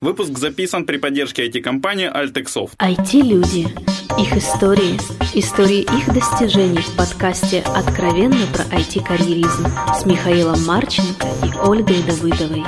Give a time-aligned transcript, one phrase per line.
[0.00, 2.76] Выпуск записан при поддержке IT-компании Altexoft.
[2.78, 3.66] IT-люди.
[4.16, 4.96] Их истории.
[5.34, 9.66] Истории их достижений в подкасте «Откровенно про IT-карьеризм»
[10.00, 12.62] с Михаилом Марченко и Ольгой Давыдовой.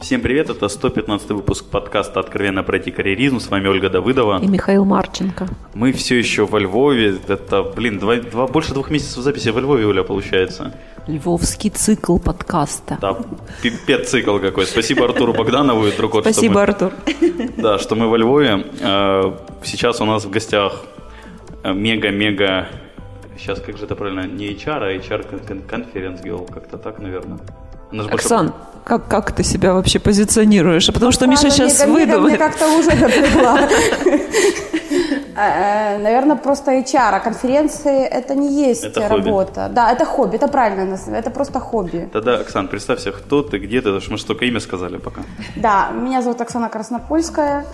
[0.00, 3.40] Всем привет, это 115 выпуск подкаста «Откровенно про IT-карьеризм».
[3.40, 4.40] С вами Ольга Давыдова.
[4.40, 5.48] И Михаил Марченко.
[5.74, 7.18] Мы все еще во Львове.
[7.26, 10.72] Это, блин, два, два, больше двух месяцев записи во Львове, Оля, получается.
[11.10, 12.98] Львовский цикл подкаста.
[13.00, 13.16] Да,
[13.62, 14.66] пипец цикл какой.
[14.66, 16.20] Спасибо Артуру Богданову и другу.
[16.20, 16.92] Спасибо, мы, Артур.
[17.56, 18.64] Да, что мы во Львове.
[18.80, 19.32] Э,
[19.64, 20.84] сейчас у нас в гостях
[21.64, 22.68] мега-мега
[23.40, 26.20] сейчас как же это правильно, не HR, а HR конференц
[26.52, 27.38] как-то так, наверное.
[27.92, 28.60] Оксан, больше...
[28.84, 30.86] как, как ты себя вообще позиционируешь?
[30.86, 32.22] Потому что Миша сейчас выдумает.
[32.22, 33.68] Мне как-то уже напрягла.
[35.36, 39.62] Э, наверное, просто HR, а конференции это не есть это работа.
[39.62, 39.74] Хобби.
[39.74, 42.08] Да, это хобби, это правильно, это просто хобби.
[42.12, 45.22] Тогда, Оксан, представься, кто ты, где ты, мы же только имя сказали пока.
[45.56, 47.64] Да, меня зовут Оксана Краснопольская.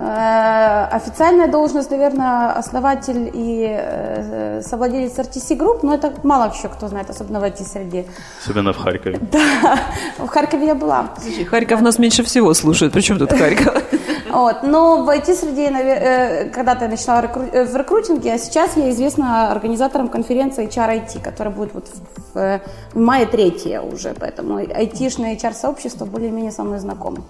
[0.00, 6.86] Э, официальная должность, наверное, основатель и э, совладелец RTC Group, но это мало еще кто
[6.86, 8.04] знает, особенно в IT-среде.
[8.40, 9.18] Особенно в Харькове.
[9.32, 9.80] Да,
[10.18, 11.10] в Харькове я была.
[11.20, 13.82] Слушай, Харьков нас меньше всего слушает, причем тут Харьков?
[14.30, 20.08] Вот, но в IT-среде, э, когда-то я начала в рекрутинге, а сейчас я известна организатором
[20.08, 21.88] конференции HR IT, которая будет вот
[22.34, 22.60] в,
[22.92, 27.24] в мае третья уже, поэтому IT-шное HR-сообщество более-менее со мной знакомо.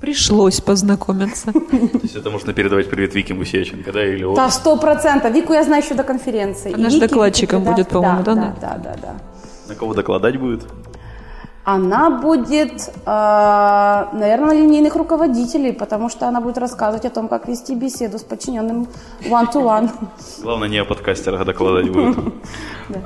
[0.00, 1.52] Пришлось познакомиться.
[1.52, 4.04] То есть это можно передавать привет Вике Мусеченко, да?
[4.04, 5.32] Или да, сто процентов.
[5.32, 6.74] Вику я знаю еще до конференции.
[6.74, 8.34] Она же докладчиком будет, по-моему, да?
[8.34, 9.14] Да, да, да, да.
[9.68, 10.62] На кого докладать будет?
[11.64, 17.74] Она будет, э, наверное, линейных руководителей, потому что она будет рассказывать о том, как вести
[17.74, 18.86] беседу с подчиненным
[19.22, 19.90] one-to-one.
[20.42, 22.16] Главное, не о подкастерах докладывать будет.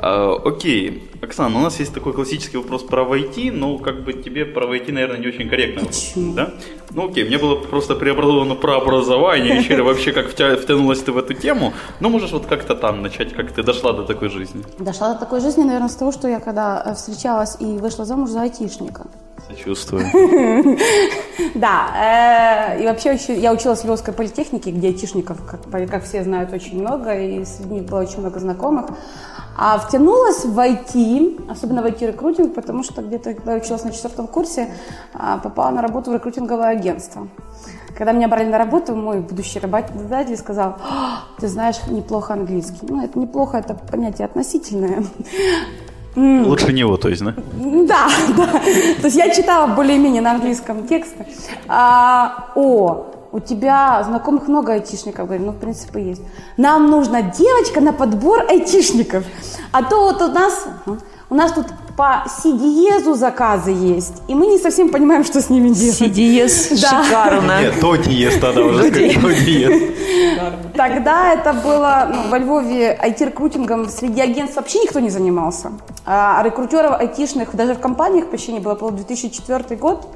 [0.02, 1.10] А, окей.
[1.22, 4.92] Оксана, у нас есть такой классический вопрос про войти, но как бы тебе про войти,
[4.92, 5.86] наверное, не очень корректно.
[5.86, 6.34] Почему?
[6.34, 6.52] Да?
[6.90, 11.32] Ну окей, мне было просто преобразовано про образование, еще вообще как втянулась ты в эту
[11.32, 11.72] тему.
[12.00, 14.62] Ну можешь вот как-то там начать, как ты дошла до такой жизни?
[14.78, 18.30] Дошла до такой жизни, наверное, с того, что я когда э, встречалась и вышла замуж
[18.30, 19.06] за айтишника.
[19.50, 20.04] Сочувствую.
[21.54, 25.38] Да, э, и вообще я училась в Львовской политехнике, где айтишников,
[25.90, 28.86] как все знают, очень много, и среди них было очень много знакомых.
[29.56, 34.26] А втянулась в IT, особенно в IT-рекрутинг, потому что где-то, когда я училась на четвертом
[34.26, 34.72] курсе,
[35.14, 37.28] а, попала на работу в рекрутинговое агентство.
[37.96, 40.76] Когда меня брали на работу, мой будущий работодатель сказал,
[41.38, 42.86] ты знаешь неплохо английский.
[42.88, 45.04] Ну, это неплохо, это понятие относительное.
[46.16, 47.34] Лучше него, то есть, да?
[47.54, 48.46] Да, да.
[49.00, 51.26] То есть я читала более-менее на английском тексты.
[51.68, 56.22] А, о, у тебя знакомых много айтишников, говорю, ну, в принципе, есть.
[56.56, 59.24] Нам нужна девочка на подбор айтишников.
[59.72, 60.66] А то вот у нас,
[61.30, 61.66] у нас тут
[62.00, 66.50] по си заказы есть, и мы не совсем понимаем, что с ними делать.
[66.50, 67.04] Си да.
[67.04, 67.60] шикарно.
[67.60, 69.82] Нет, то диез тогда уже сказать, то диез.
[70.74, 75.72] Тогда это было, ну, во Львове IT-рекрутингом среди агентств вообще никто не занимался.
[76.06, 80.08] А рекрутеров айтишных даже в компаниях почти не было, было 2004 год.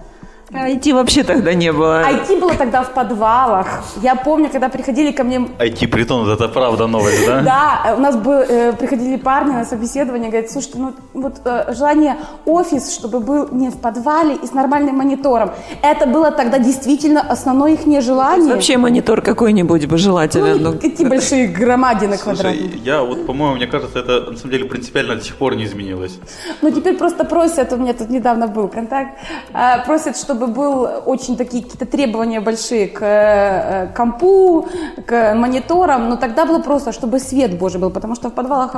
[0.50, 2.02] IT вообще тогда не было.
[2.02, 3.66] IT было тогда в подвалах.
[4.02, 5.38] Я помню, когда приходили ко мне...
[5.58, 7.40] IT-притон, это правда новость, да?
[7.42, 12.16] Да, у нас был, э, приходили парни на собеседование, говорят, слушайте, ну вот э, желание
[12.44, 15.50] офис, чтобы был не в подвале и с нормальным монитором.
[15.82, 18.54] Это было тогда действительно основное их желание.
[18.54, 20.54] Вообще монитор какой-нибудь бы желательно.
[20.56, 22.70] Ну, эти большие громадины квадратные.
[22.84, 26.18] Я вот, по-моему, мне кажется, это на самом деле принципиально до сих пор не изменилось.
[26.62, 29.18] Ну, теперь просто просят, у меня тут недавно был контакт,
[29.52, 34.66] э, просят, чтобы чтобы был очень такие какие-то требования большие к э, компу,
[35.06, 38.74] к мониторам, но тогда было просто, чтобы свет Божий был, потому что в подвалах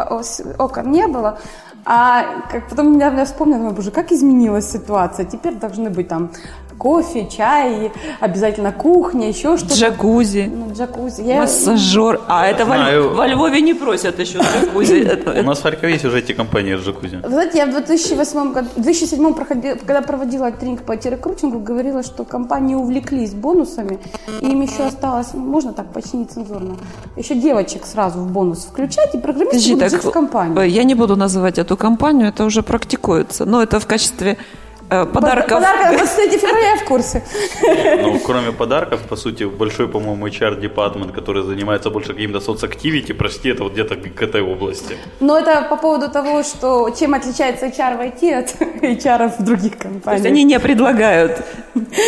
[0.58, 1.38] окон не было.
[1.84, 5.24] А как потом я, я вспомнила, боже, как изменилась ситуация.
[5.24, 6.30] Теперь должны быть там
[6.78, 9.75] кофе, чай, обязательно кухня, еще что-то.
[9.75, 10.50] Джакузи.
[10.53, 11.22] Ну, джакузи.
[11.22, 11.41] Я...
[11.41, 12.20] Массажер.
[12.28, 12.76] А это во,
[13.14, 15.38] во Львове не просят еще джакузи.
[15.41, 17.20] У нас в Харькове есть уже эти компании с джакузи.
[17.25, 22.25] Знаете, я в 2008 году, в 2007 проходила, когда проводила тренинг по IT-рекрутингу, говорила, что
[22.25, 23.98] компании увлеклись бонусами,
[24.41, 26.77] и им еще осталось, можно так почти нецензурно,
[27.16, 30.68] еще девочек сразу в бонус включать, и программисты будут жить в компании.
[30.68, 35.59] Я не буду называть эту компанию, это уже практикуется, но это в качестве Э, подарков.
[35.59, 37.22] Подарков 23 февраля я в курсе.
[38.03, 43.65] Ну, кроме подарков, по сути, большой, по-моему, HR-департмент, который занимается больше каким-то соцактивити, прости, это
[43.65, 44.97] вот где-то к этой области.
[45.21, 49.72] Но это по поводу того, что чем отличается HR в IT от HR в других
[49.78, 50.04] компаниях.
[50.04, 51.42] То есть они не предлагают.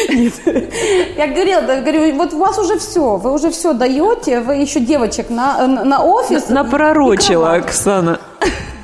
[0.08, 0.34] Нет.
[1.16, 4.80] Я говорила, да, говорю, вот у вас уже все, вы уже все даете, вы еще
[4.80, 6.48] девочек на, на офис.
[6.48, 8.20] Напророчила, Оксана.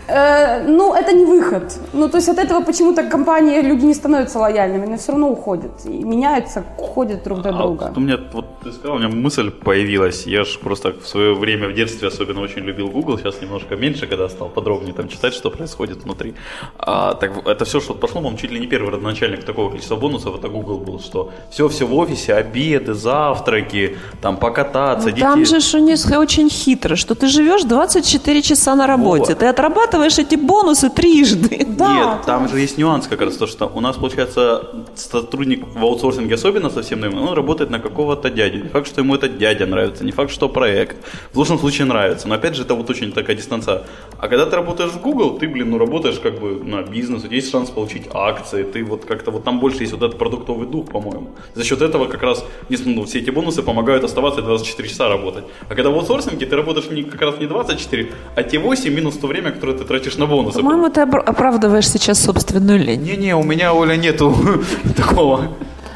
[0.08, 1.62] Э, ну, это не выход.
[1.92, 5.70] Ну, то есть от этого почему-то компании, люди не становятся лояльными, они все равно уходят.
[5.86, 7.84] И меняются, уходят друг до А друга.
[7.88, 10.26] вот у меня, вот ты сказал, у меня мысль появилась.
[10.26, 14.06] Я же просто в свое время в детстве особенно очень любил Google, сейчас немножко меньше,
[14.06, 16.34] когда стал подробнее там читать, что происходит внутри.
[16.78, 20.34] А, так это все, что пошло, по-моему, чуть ли не первый родоначальник такого количества бонусов,
[20.38, 25.22] это Google был, что все-все в офисе, обеды, завтраки, там покататься, Ну, детей.
[25.22, 29.32] там же у них очень хитро, что ты живешь 24 часа на работе.
[29.32, 29.38] Вот.
[29.38, 31.66] Ты отрабатываешь эти бонусы трижды.
[31.66, 35.82] Да, Нет, там же есть нюанс как раз, то, что у нас, получается, сотрудник в
[35.82, 38.62] аутсорсинге особенно совсем новый, он работает на какого-то дядю.
[38.62, 40.96] Не факт, что ему этот дядя нравится, не факт, что проект.
[41.32, 43.82] В лучшем случае нравится, но опять же это вот очень такая дистанция.
[44.18, 47.26] А когда ты работаешь в Google, ты, блин, ну работаешь как бы на бизнес, у
[47.26, 50.66] тебя есть шанс получить акции, ты вот как-то вот там больше есть вот этот продуктовый
[50.66, 51.30] дух, по-моему.
[51.54, 55.08] За счет этого как раз, несмотря ну, все эти бонусы помогают оставаться и 24 часа
[55.08, 55.44] работать.
[55.68, 59.16] А когда в аутсорсинге ты работаешь не, как раз не 24, а те 8 минус
[59.16, 60.58] то время, которое ты тратишь на бонусы.
[60.58, 63.02] По-моему, ты оправдываешь сейчас собственную лень.
[63.02, 64.34] Не-не, у меня, Оля, нету
[64.96, 65.48] такого.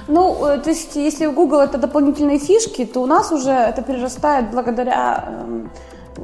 [0.08, 3.82] Ну, э, то есть, если в Google это дополнительные фишки, то у нас уже это
[3.82, 5.70] перерастает благодаря эм,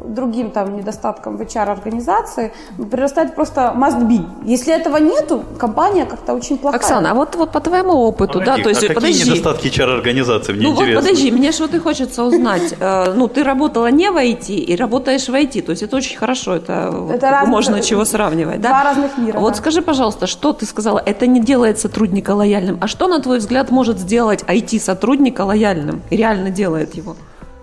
[0.04, 2.52] другим там недостаткам в HR-организации,
[2.90, 4.24] перерастает просто must be.
[4.44, 6.80] Если этого нету, компания как-то очень плохая.
[6.80, 9.30] Оксана, а вот, вот по твоему опыту, да, то есть, а какие подожди.
[9.30, 10.52] недостатки HR-организации?
[10.52, 11.02] Мне Ну вот интересно.
[11.02, 12.74] подожди, мне что-то хочется узнать.
[12.80, 16.16] Э, Ну, ты работала не в IT и работаешь в IT, то есть это очень
[16.18, 18.68] хорошо, это, вот Это можно чего сравнивать, да?
[18.70, 19.58] два разных мира, Вот да.
[19.58, 23.70] скажи, пожалуйста, что ты сказала, это не делает сотрудника лояльным, а что, на твой взгляд,
[23.70, 27.16] может сделать IT-сотрудника лояльным и реально делает его?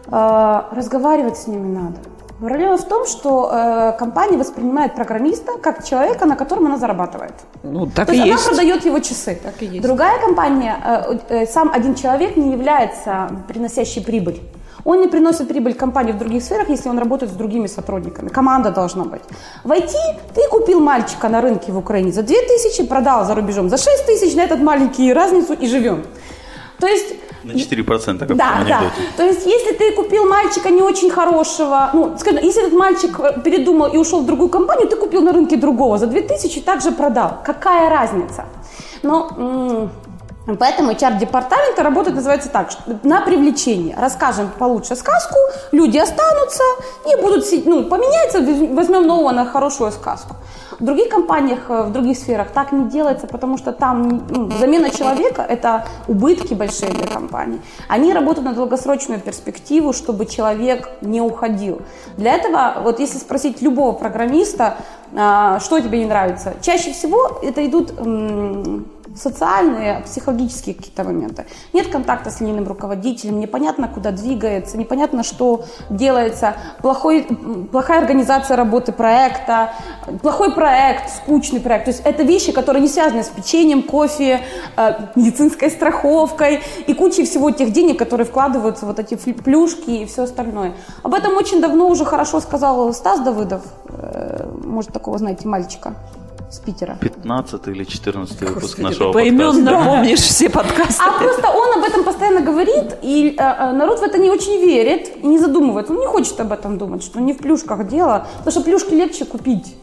[0.08, 1.96] Э, разговаривать с ними надо.
[2.42, 7.34] Проблема в том, что э, компания воспринимает программиста как человека, на котором она зарабатывает.
[7.62, 8.48] Ну, так То и есть она есть.
[8.48, 9.40] продает его часы.
[9.44, 9.82] Так и есть.
[9.82, 14.40] Другая компания, э, э, сам один человек не является приносящей прибыль.
[14.86, 18.30] Он не приносит прибыль компании в других сферах, если он работает с другими сотрудниками.
[18.30, 19.22] Команда должна быть.
[19.64, 19.94] В IT
[20.34, 24.36] ты купил мальчика на рынке в Украине за 2000, продал за рубежом за 6 тысяч,
[24.36, 26.06] на этот маленький разницу и живем.
[26.80, 28.82] То есть На 4%, как в да, том да.
[29.18, 33.42] То есть, если ты купил мальчика не очень хорошего, ну, скажем, если этот мальчик э,
[33.44, 36.92] передумал и ушел в другую компанию, ты купил на рынке другого за 2000 и также
[36.92, 37.40] продал.
[37.44, 38.46] Какая разница?
[39.04, 39.90] Но
[40.58, 42.70] Поэтому HR-департамент работает, называется так,
[43.04, 43.96] на привлечение.
[44.00, 45.36] Расскажем получше сказку,
[45.72, 46.64] люди останутся
[47.06, 48.40] и будут, си- ну, поменяется,
[48.74, 50.36] возьмем нового на хорошую сказку.
[50.80, 54.90] В других компаниях, э, в других сферах так не делается, потому что там ну, замена
[54.90, 57.62] человека– это убытки большие для компании.
[57.88, 61.82] Они работают на долгосрочную перспективу, чтобы человек не уходил.
[62.18, 64.78] Для этого, вот если спросить любого программиста,
[65.16, 67.94] а, что тебе не нравится, чаще всего это идут
[69.16, 71.46] социальные, психологические какие-то моменты.
[71.74, 77.24] Нет контакта с линейным руководителем, непонятно, куда двигается, непонятно, что делается, плохой,
[77.72, 79.74] плохая организация работы проекта,
[80.22, 81.86] плохой проект, скучный проект.
[81.86, 84.42] То есть это вещи, которые не связаны с печеньем, кофе,
[84.78, 90.24] э, медицинской страховкой и кучей всего тех денег, которые вкладываются вот эти плюшки и все
[90.24, 90.74] остальное.
[91.04, 95.96] Об этом очень давно уже хорошо сказал Стас Давыдов, э, может, такого, знаете, мальчика
[96.52, 96.98] с Питера.
[97.00, 99.90] 15 или 14 выпуск Господи, нашего поименно подкаста.
[99.90, 101.04] помнишь все подкасты.
[101.06, 104.60] А просто он об этом постоянно говорит, и э, э, народ в это не очень
[104.60, 105.94] верит и не задумывается.
[105.94, 109.26] Он не хочет об этом думать, что не в плюшках дело, потому что плюшки легче
[109.26, 109.76] купить.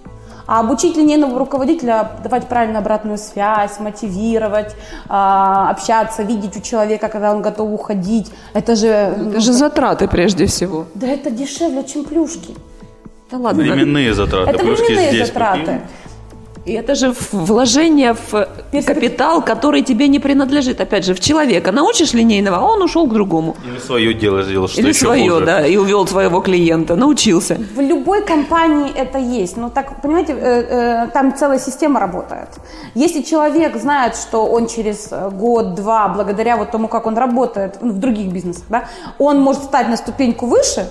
[0.46, 4.74] А обучить линейного руководителя, давать правильно обратную связь, мотивировать,
[5.06, 9.14] а, общаться, видеть у человека, когда он готов уходить, это же...
[9.18, 10.86] ну, Это же затраты прежде всего.
[10.94, 12.54] Да это дешевле, чем плюшки.
[13.30, 13.62] Да ладно.
[13.62, 14.50] Временные затраты.
[14.52, 15.60] Это Плюшки временные здесь затраты.
[15.60, 15.80] купил.
[16.68, 18.46] И это же вложение в
[18.86, 20.80] капитал, который тебе не принадлежит.
[20.82, 21.72] Опять же, в человека.
[21.72, 23.56] Научишь линейного, а он ушел к другому.
[23.64, 25.46] Или свое дело сделал, что Или еще свое, хуже.
[25.46, 26.94] да, и увел своего клиента.
[26.94, 27.58] Научился.
[27.74, 29.56] В любой компании это есть.
[29.56, 32.48] Но так, понимаете, э, э, там целая система работает.
[32.94, 37.92] Если человек знает, что он через э, год-два, благодаря вот тому, как он работает ну,
[37.92, 38.84] в других бизнесах, да,
[39.18, 40.86] он может стать на ступеньку выше,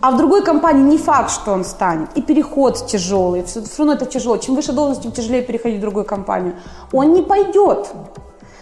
[0.00, 2.08] а в другой компании не факт, что он станет.
[2.16, 4.36] И переход тяжелый, все, все равно это тяжело.
[4.36, 6.54] Чем выше должность, тем тяжелее переходить в другую компанию.
[6.92, 7.88] Он не пойдет.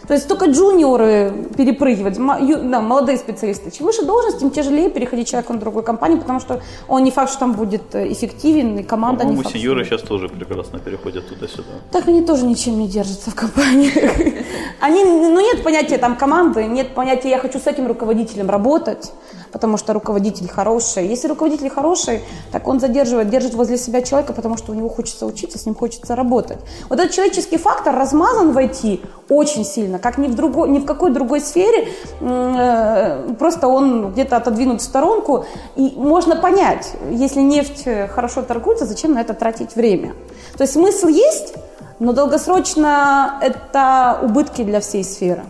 [0.06, 3.72] То есть только джуниоры ю- да, молодые специалисты.
[3.72, 7.30] Чем выше должность, тем тяжелее переходить человеку на другую компанию, потому что он не факт,
[7.30, 9.56] что там будет э, эффективен, и команда не По-моему, факт.
[9.56, 11.70] сеньоры сейчас тоже прекрасно переходят туда-сюда.
[11.90, 13.90] Так они тоже ничем не держатся в компании.
[14.80, 19.10] Они, ну нет понятия там команды, нет понятия я хочу с этим руководителем работать,
[19.52, 21.06] потому что руководитель хороший.
[21.06, 22.22] Если руководитель хороший,
[22.52, 25.74] так он задерживает, держит возле себя человека, потому что у него хочется учиться, с ним
[25.74, 26.58] хочется работать.
[26.88, 30.84] Вот этот человеческий фактор размазан в IT очень сильно как ни в, другой, ни в
[30.84, 31.88] какой другой сфере,
[32.20, 39.14] э, просто он где-то отодвинут в сторонку, и можно понять, если нефть хорошо торгуется, зачем
[39.14, 40.14] на это тратить время.
[40.56, 41.54] То есть смысл есть,
[41.98, 45.44] но долгосрочно это убытки для всей сферы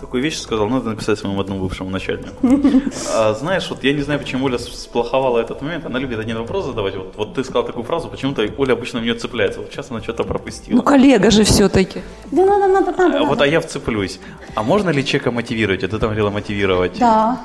[0.00, 2.34] такую вещь сказал, надо написать своему одному бывшему начальнику.
[3.12, 5.86] А, знаешь, вот я не знаю, почему Оля сплоховала этот момент.
[5.86, 6.96] Она любит один вопрос задавать.
[6.96, 9.60] Вот, вот ты сказал такую фразу, почему-то Оля обычно в нее цепляется.
[9.60, 10.76] Вот сейчас она что-то пропустила.
[10.76, 12.02] Ну, коллега же все-таки.
[12.30, 13.18] Да, надо, надо, надо.
[13.20, 14.20] А, вот, а я вцеплюсь.
[14.54, 15.84] А можно ли человека мотивировать?
[15.84, 16.98] А ты там говорила мотивировать.
[16.98, 17.40] Да.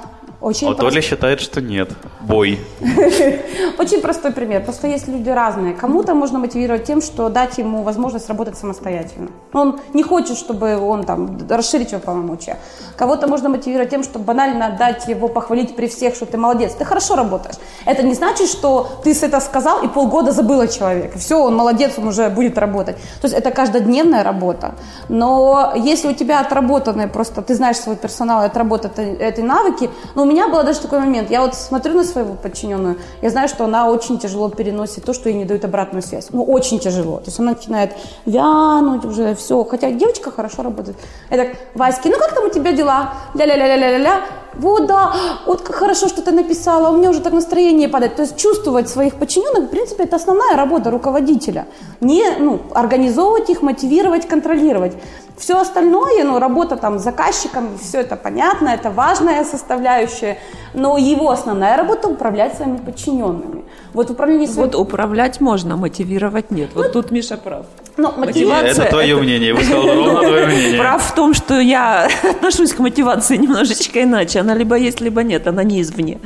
[0.46, 1.90] Очень а вот Оля считает, что нет.
[2.22, 2.60] Бой.
[3.80, 4.64] Очень простой пример.
[4.64, 5.74] Просто есть люди разные.
[5.74, 9.30] Кому-то можно мотивировать тем, что дать ему возможность работать самостоятельно.
[9.54, 12.60] Он не хочет, чтобы он там расширить его полномочия.
[12.96, 16.86] Кого-то можно мотивировать тем, что банально дать его похвалить при всех, что ты молодец, ты
[16.86, 17.56] хорошо работаешь.
[17.86, 21.18] Это не значит, что ты это сказал и полгода забыла человека.
[21.18, 22.98] Все, он молодец, он уже будет работать.
[23.20, 24.75] То есть это каждодневная работа.
[25.10, 30.22] Но если у тебя отработанные, просто ты знаешь свой персонал и отработаны эти навыки, ну,
[30.22, 31.30] у меня был даже такой момент.
[31.32, 35.30] Я вот смотрю на своего подчиненную, я знаю, что она очень тяжело переносит то, что
[35.30, 36.27] ей не дают обратную связь.
[36.32, 37.18] Ну, очень тяжело.
[37.18, 37.94] То есть она начинает
[38.25, 39.63] вянуть уже, все.
[39.63, 40.98] Хотя девочка хорошо работает.
[41.30, 43.13] Я так, Васьки, ну как там у тебя дела?
[43.34, 44.22] Ля-ля-ля-ля-ля-ля.
[44.57, 45.13] Вот, да,
[45.45, 48.15] вот как хорошо, что ты написала, у меня уже так настроение падает.
[48.15, 51.67] То есть чувствовать своих подчиненных, в принципе, это основная работа руководителя.
[52.01, 54.93] Не ну, организовывать их, мотивировать, контролировать.
[55.38, 60.38] Все остальное, ну, работа там с заказчиком, все это понятно, это важная составляющая,
[60.74, 63.65] но его основная работа управлять своими подчиненными.
[63.93, 64.69] Вот управление своим...
[64.69, 66.69] Вот управлять можно, мотивировать нет.
[66.74, 67.65] Вот ну, тут Миша прав.
[67.97, 68.71] Но ну, мотивация...
[68.71, 70.79] Это твое мнение, вы сказали ровно твое мнение.
[70.79, 74.39] Прав в том, что я отношусь к мотивации немножечко иначе.
[74.46, 76.20] Она либо есть, либо нет, она не извне.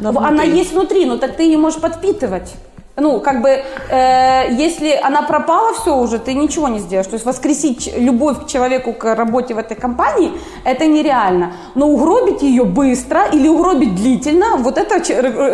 [0.00, 2.54] Она, она есть внутри, но так ты ее можешь подпитывать.
[2.96, 7.06] Ну, как бы, э, если она пропала, все уже, ты ничего не сделаешь.
[7.06, 10.32] То есть воскресить любовь к человеку, к работе в этой компании,
[10.64, 11.52] это нереально.
[11.76, 14.94] Но угробить ее быстро или угробить длительно, вот это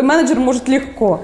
[0.02, 1.20] менеджер может легко.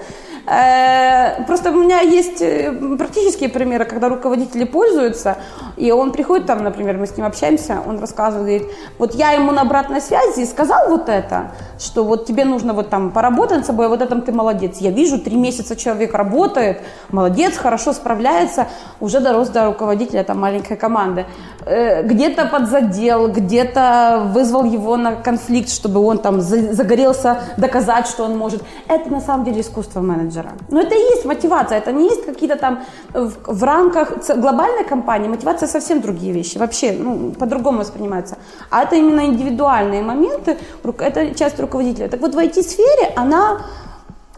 [0.47, 5.37] Э, просто у меня есть э, практические примеры, когда руководители пользуются,
[5.77, 9.53] и он приходит там, например, мы с ним общаемся, он рассказывает, говорит, вот я ему
[9.53, 13.87] на обратной связи сказал вот это, что вот тебе нужно вот там поработать над собой,
[13.87, 14.79] а вот этом ты молодец.
[14.79, 16.81] Я вижу, три месяца человек работает,
[17.11, 18.67] молодец, хорошо справляется,
[19.01, 21.25] уже дорос до руководителя там маленькой команды.
[21.67, 28.37] Э, где-то подзадел, где-то вызвал его на конфликт, чтобы он там загорелся доказать, что он
[28.37, 28.63] может.
[28.89, 30.32] Это на самом деле искусство менеджера.
[30.69, 32.81] Но это и есть мотивация, это не есть какие-то там
[33.13, 38.37] в, в рамках глобальной компании, мотивация совсем другие вещи, вообще ну, по-другому воспринимается.
[38.71, 40.57] А это именно индивидуальные моменты,
[40.99, 42.09] это часть руководителя.
[42.09, 43.61] Так вот в IT-сфере она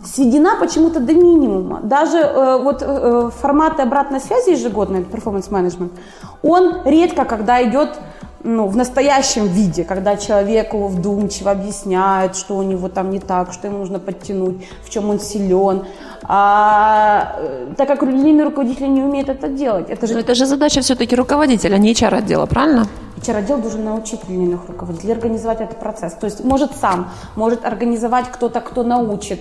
[0.05, 1.81] сведена почему-то до минимума.
[1.83, 5.91] Даже э, вот э, форматы обратной связи ежегодной, performance management,
[6.43, 7.99] он редко, когда идет
[8.45, 13.69] ну, в настоящем виде, когда человеку вдумчиво объясняют, что у него там не так, что
[13.69, 15.87] ему нужно подтянуть, в чем он силен.
[16.27, 19.91] А, э, так как линейные руководители не умеют это делать.
[19.91, 22.87] Это же, Но это же задача все-таки руководителя, а не HR-отдела, правильно?
[23.17, 26.15] HR-отдел должен научить линейных руководителей организовать этот процесс.
[26.15, 29.41] То есть может сам, может организовать кто-то, кто научит,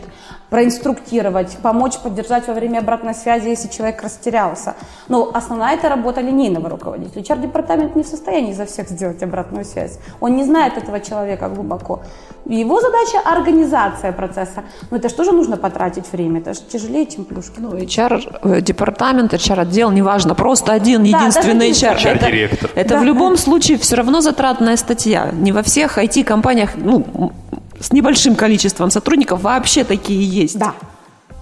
[0.49, 4.75] проинструктировать, помочь, поддержать во время обратной связи, если человек растерялся.
[5.07, 7.23] Но основная это работа линейного руководителя.
[7.23, 9.97] HR-департамент не в состоянии за всех сделать обратную связь.
[10.19, 12.01] Он не знает этого человека глубоко.
[12.45, 14.63] Его задача– организация процесса.
[14.91, 17.59] Но это же тоже нужно потратить время, это же тяжелее, чем плюшки.
[17.59, 21.97] Ну, HR-департамент, HR-отдел, неважно, просто один, да, единственный HR.
[21.97, 22.71] HR-директор.
[22.71, 22.99] Это, это да.
[22.99, 25.29] в любом случае все равно затратная статья.
[25.31, 27.31] Не во всех IT-компаниях, ну,
[27.79, 30.57] с небольшим количеством сотрудников вообще такие есть.
[30.57, 30.73] Да,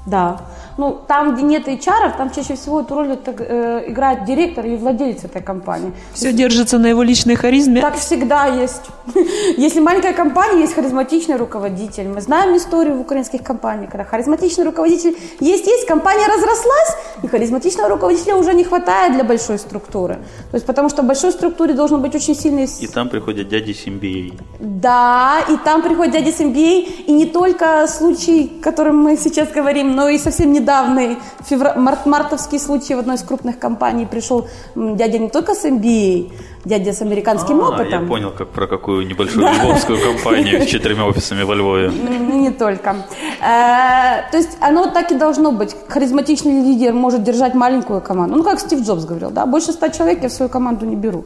[0.06, 0.42] да.
[0.82, 4.76] Ну, там, где нет HR, там чаще всего эту роль это, э, играет директор или
[4.76, 5.92] владелец этой компании.
[6.14, 7.82] Все есть, держится на его личной харизме?
[7.82, 8.82] Так всегда есть.
[9.58, 12.08] Если маленькая компания, есть харизматичный руководитель.
[12.08, 18.36] Мы знаем историю в украинских компаниях, когда харизматичный руководитель есть-есть, компания разрослась, и харизматичного руководителя
[18.36, 20.16] уже не хватает для большой структуры.
[20.50, 22.68] То есть потому что в большой структуре должен быть очень сильный...
[22.80, 24.34] И там приходят дяди с MBA.
[24.60, 29.50] Да, и там приходят дяди с MBA, и не только случай, о котором мы сейчас
[29.52, 31.74] говорим, но и совсем недавний февр...
[31.76, 32.06] март...
[32.06, 36.32] мартовский случай в одной из крупных компаний пришел дядя не только с MBA,
[36.66, 38.04] дядя с американским а, опытом.
[38.04, 41.90] Я понял, как про какую небольшую львовскую компанию с четырьмя офисами во Львове.
[41.90, 42.96] Не только.
[43.42, 45.76] Э, то есть оно так и должно быть.
[45.90, 48.38] Харизматичный лидер может держать маленькую команду.
[48.38, 51.24] Ну, как Стив Джобс говорил, да, больше ста человек я в свою команду не беру.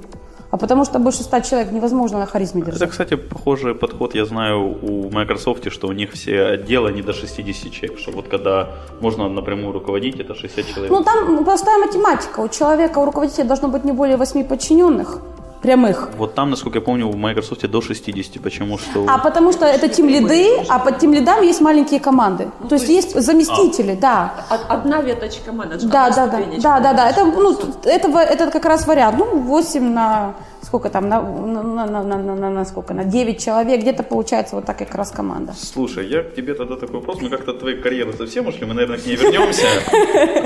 [0.56, 2.82] А потому что больше ста человек невозможно на харизме держать.
[2.82, 7.12] Это, кстати, похожий подход, я знаю, у Microsoft, что у них все отделы, они до
[7.12, 8.70] 60 человек, что вот когда
[9.02, 10.92] можно напрямую руководить, это 60 человек.
[10.92, 12.40] Ну, там простая математика.
[12.40, 15.20] У человека, у руководителя должно быть не более 8 подчиненных,
[15.66, 16.10] прямых.
[16.18, 18.42] Вот там, насколько я помню, в Microsoft до 60.
[18.44, 19.06] Почему что?
[19.08, 22.48] А потому что это тим лиды, а под тим лидам есть маленькие команды.
[22.70, 24.34] то есть есть заместители, да.
[24.52, 25.92] Од- Одна веточка менеджера.
[25.92, 27.10] Да, да, да, да, да, да.
[27.10, 29.16] Это, ну, это, в- это как раз вариант.
[29.18, 30.34] Ну, 8 на
[30.66, 34.66] сколько там, на, на, на, на, на- на- сколько, на 9 человек, где-то получается вот
[34.66, 35.54] так как раз команда.
[35.58, 37.22] Слушай, я к тебе тогда такой вопрос.
[37.22, 39.68] Мы как-то от твоей карьеры совсем ушли, мы, наверное, к ней вернемся.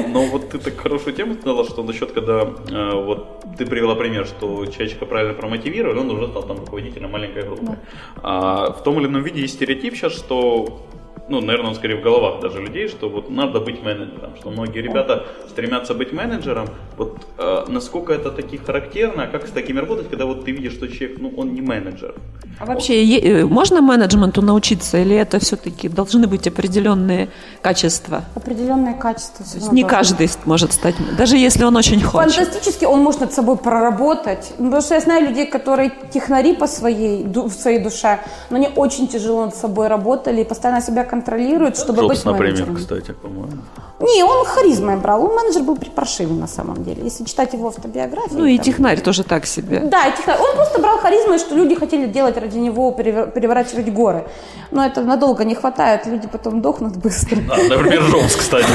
[0.09, 4.25] Но вот ты так хорошую тему сказала, что насчет, когда э, вот ты привела пример,
[4.25, 7.77] что человечка правильно промотивировали, он уже стал там руководителем маленькой группы.
[8.21, 10.81] А в том или ином виде есть стереотип сейчас, что
[11.29, 14.81] ну, наверное, он скорее в головах даже людей, что вот надо быть менеджером, что многие
[14.81, 16.67] ребята стремятся быть менеджером.
[16.97, 20.87] Вот э, насколько это таки характерно, как с такими работать, когда вот ты видишь, что
[20.87, 22.15] человек, ну, он не менеджер.
[22.59, 27.29] А вообще, е- э, можно менеджменту научиться, или это все-таки должны быть определенные
[27.61, 28.23] качества?
[28.35, 29.45] Определенные качества.
[29.45, 32.33] То есть не каждый может стать, даже если он очень хочет.
[32.33, 34.53] Фантастически он может над собой проработать.
[34.57, 38.19] Ну, Потому что я знаю людей, которые технари по своей, в своей душе,
[38.49, 42.53] но они очень тяжело над собой работали и постоянно себя контролируют, чтобы Джобс, быть например,
[42.53, 42.75] менеджером.
[42.75, 43.51] кстати, по-моему.
[43.99, 45.23] Не, он харизмой брал.
[45.25, 47.03] Он менеджер был припаршивый на самом деле.
[47.03, 48.39] Если читать его автобиографию.
[48.39, 49.79] Ну и там- технарь тоже так себе.
[49.79, 50.37] Да, и технарь.
[50.39, 54.23] Он просто брал харизмой, что люди хотели делать ради него, переворачивать горы.
[54.71, 57.37] Но это надолго не хватает, люди потом дохнут быстро.
[57.51, 58.67] А, например, Джобс, кстати.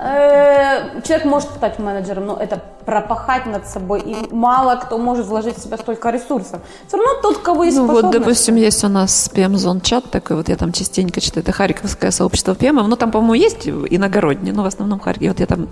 [0.00, 4.00] Э, человек может стать менеджером, но это пропахать над собой.
[4.00, 6.60] И мало кто может вложить в себя столько ресурсов.
[6.86, 10.36] Все равно тот, у кого есть Ну вот, допустим, есть у нас PM-зон чат такой,
[10.36, 14.62] вот я там частенько читаю, это Харьковское сообщество PM, ну там, по-моему, есть иногородние, но
[14.62, 15.28] в основном Харьков.
[15.28, 15.68] Вот я там,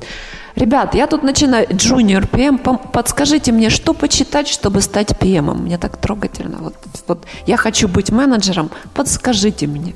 [0.57, 2.59] ребят, я тут начинаю junior PM,
[2.91, 5.55] подскажите мне, что почитать, чтобы стать PM?
[5.55, 6.59] Мне так трогательно.
[6.61, 6.75] Вот,
[7.07, 9.95] вот я хочу быть менеджером, подскажите мне.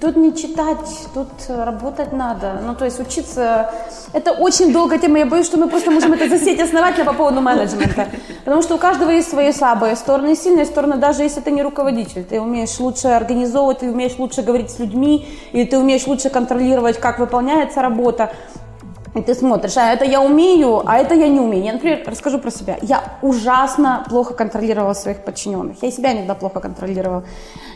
[0.00, 2.60] Тут не читать, тут э, работать надо.
[2.64, 3.70] Ну, то есть учиться...
[4.12, 5.18] Это очень долгая тема.
[5.18, 8.06] Я боюсь, что мы просто можем это засеять основательно по поводу менеджмента.
[8.44, 11.62] Потому что у каждого есть свои слабые стороны и сильные стороны, даже если ты не
[11.62, 12.24] руководитель.
[12.24, 17.00] Ты умеешь лучше организовывать, ты умеешь лучше говорить с людьми, или ты умеешь лучше контролировать,
[17.00, 18.30] как выполняется работа.
[19.14, 21.64] И ты смотришь, а это я умею, а это я не умею.
[21.64, 22.78] Я, например, расскажу про себя.
[22.82, 25.82] Я ужасно плохо контролировала своих подчиненных.
[25.82, 27.24] Я себя иногда плохо контролировала.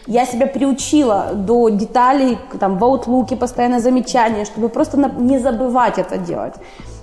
[0.06, 6.18] Я себя приучила до деталей, там, в аутлуке, постоянно замечания, чтобы просто не забывать это
[6.18, 6.54] делать.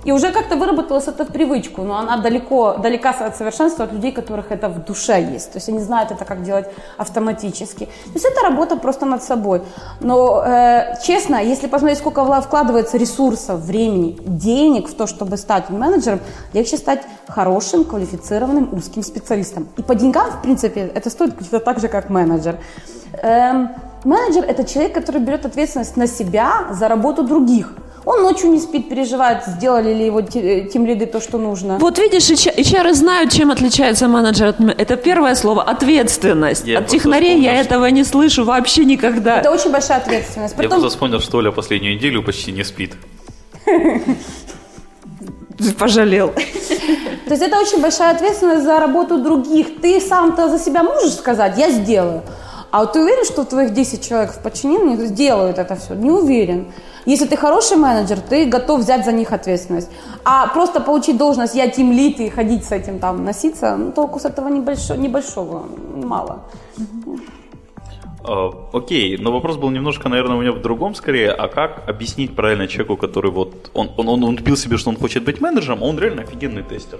[0.04, 4.50] И уже как-то выработалась эта привычку, но она далеко, далека от совершенства от людей, которых
[4.50, 5.52] это в душе есть.
[5.52, 7.84] То есть они знают это, как делать автоматически.
[7.84, 9.62] То есть это работа просто над собой.
[10.00, 16.20] Но э, честно, если посмотреть, сколько вкладывается ресурсов, времени, денег в то, чтобы стать менеджером,
[16.54, 19.68] легче стать хорошим, квалифицированным, узким специалистом.
[19.76, 22.58] И по деньгам, в принципе, это стоит где-то так же, как менеджер.
[23.22, 23.70] Эм,
[24.04, 27.74] менеджер– это человек, который берет ответственность на себя за работу других.
[28.06, 31.78] Он ночью не спит, переживает, сделали ли его тем лиды то, что нужно.
[31.78, 36.66] Вот видишь, HR знают, чем отличается менеджер от Это первое слово– ответственность.
[36.66, 39.40] Я от технарей я вспомнил, этого не слышу вообще никогда.
[39.40, 40.54] Это очень большая ответственность.
[40.54, 42.94] Я Потом, просто вспомнил, что Оля последнюю неделю почти не спит.
[45.78, 46.28] Пожалел.
[46.30, 49.80] то есть это очень большая ответственность за работу других.
[49.82, 52.22] Ты сам-то за себя можешь сказать, я сделаю.
[52.70, 55.94] А вот ты уверен, что твоих 10 человек в подчинении сделают это все?
[55.94, 56.72] Не уверен.
[57.04, 59.90] Если ты хороший менеджер, ты готов взять за них ответственность.
[60.24, 64.20] А просто получить должность «я тим лид» и ходить с этим там, носиться, ну, толку
[64.20, 65.64] с этого небольшого, небольшого
[65.96, 66.42] мало.
[66.78, 67.39] А,
[68.72, 71.30] Окей, но вопрос был немножко, наверное, у меня в другом скорее.
[71.30, 74.96] А как объяснить правильно человеку, который вот, он, он, он, он вбил себе, что он
[74.96, 76.98] хочет быть менеджером, а он реально офигенный тестер.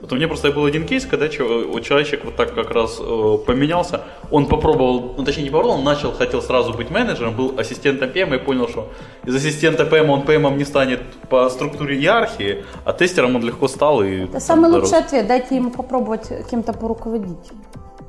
[0.00, 2.98] Вот у меня просто был один кейс, когда чё- вот человечек вот так как раз
[3.00, 7.54] э, поменялся, он попробовал, ну точнее не попробовал, он начал, хотел сразу быть менеджером, был
[7.58, 8.88] ассистентом PM и понял, что
[9.24, 11.00] из ассистента PM он PM не станет
[11.30, 14.24] по структуре иерархии, а тестером он легко стал и...
[14.24, 14.90] Это самый дорос.
[14.90, 15.26] лучший ответ.
[15.26, 17.36] Дайте ему попробовать кем-то поруководить.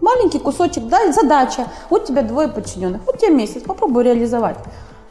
[0.01, 1.67] Маленький кусочек, да, задача.
[1.89, 4.57] Вот у тебя двое подчиненных, вот тебе месяц, попробуй реализовать.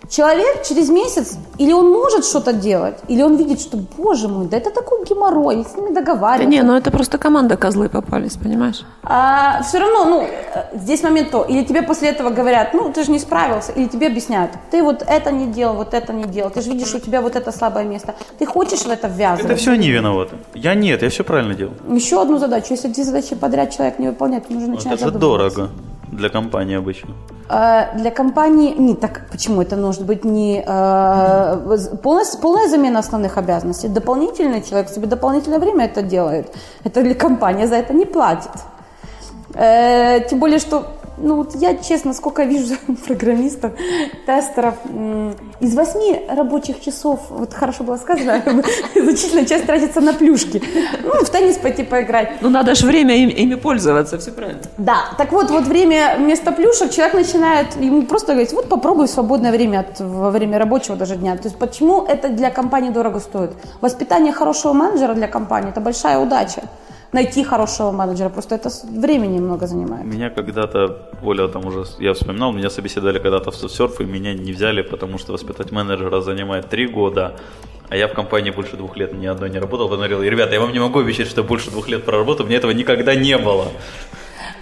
[0.09, 4.57] Человек через месяц, или он может что-то делать, или он видит, что, боже мой, да
[4.57, 6.49] это такой геморрой, с ними Да договариваться.
[6.49, 8.85] не, ну это просто команда козлы попались, понимаешь?
[9.03, 10.29] А, все равно, ну, э,
[10.75, 14.07] здесь момент то, или тебе после этого говорят, ну, ты же не справился, или тебе
[14.07, 17.21] объясняют, ты вот это не делал, вот это не делал, ты же видишь, у тебя
[17.21, 19.47] вот это слабое место, ты хочешь в это ввязываться?
[19.53, 20.37] Это все они виноваты.
[20.55, 21.73] Я нет, я все правильно делал.
[21.89, 25.57] Еще одну задачу, если две задачи подряд человек не выполняет, нужно Вот начинать это задумываться.
[25.57, 25.71] дорого
[26.13, 27.15] для компании обычно.
[27.49, 33.39] Э, Для компании, не так, почему это может быть не э, полностью, полная замена основных
[33.39, 36.47] обязанностей, дополнительный человек себе дополнительное время это делает,
[36.85, 38.51] это для компания за это не платит.
[39.55, 40.87] Э, тем более, что
[41.19, 42.75] ну вот я честно, сколько вижу
[43.07, 43.73] программистов,
[44.27, 44.75] тестеров,
[45.61, 48.43] из восьми рабочих часов, вот хорошо было сказано,
[48.95, 50.63] значительная часть тратится на плюшки.
[51.03, 52.43] Ну, в теннис пойти поиграть.
[52.43, 54.61] Ну, надо же время им- ими пользоваться, все правильно.
[54.79, 59.11] Да, так вот, вот время вместо плюшек человек начинает, ему просто говорить, вот попробуй в
[59.11, 61.37] свободное время от, во время рабочего даже дня.
[61.37, 63.53] То есть почему это для компании дорого стоит?
[63.81, 66.63] Воспитание хорошего менеджера для компании– это большая удача.
[67.13, 70.05] Найти хорошего менеджера, просто это времени много занимает.
[70.05, 74.53] Меня когда-то, Оля там уже, я вспоминал, меня собеседовали когда-то в соцсерф, и меня не
[74.53, 77.37] взяли, потому что воспитать менеджера занимает три года,
[77.89, 79.89] а я в компании больше двух лет ни одной не работал.
[79.89, 82.73] Потом говорил, ребята, я вам не могу обещать, что больше двух лет проработаю, мне этого
[82.73, 83.69] никогда не было.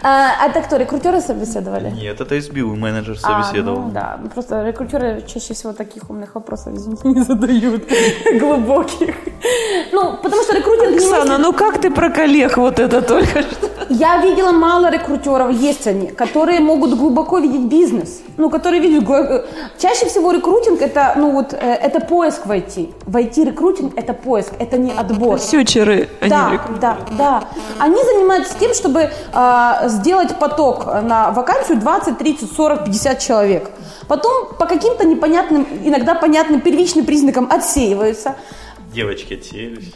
[0.06, 1.90] А, это кто, рекрутеры собеседовали?
[1.90, 3.82] Нет, это SBU менеджер А, собеседовал.
[3.84, 7.84] ну, да, просто рекрутеры чаще всего таких умных вопросов, извините, не задают,
[8.38, 9.14] глубоких.
[9.92, 13.70] Ну, потому что рекрутинг не Оксана, ну как ты про коллег вот это только что?
[13.90, 18.20] Я видела мало рекрутеров, есть они, которые могут глубоко видеть бизнес.
[18.36, 19.08] Ну, которые видят...
[19.08, 19.44] э,
[19.78, 22.92] Чаще всего рекрутинг это, ну вот, э, это поиск в IT.
[23.06, 25.38] В IT рекрутинг это поиск, это не отбор.
[25.38, 27.44] Сючеры, они Да, рекрут- да, да.
[27.78, 33.70] Они занимаются тем, чтобы а, сделать поток на вакансию 20, 30, 40, 50 человек.
[34.08, 38.36] Потом по каким-то непонятным, иногда понятным первичным признакам отсеиваются.
[38.92, 39.92] Девочки отсеялись.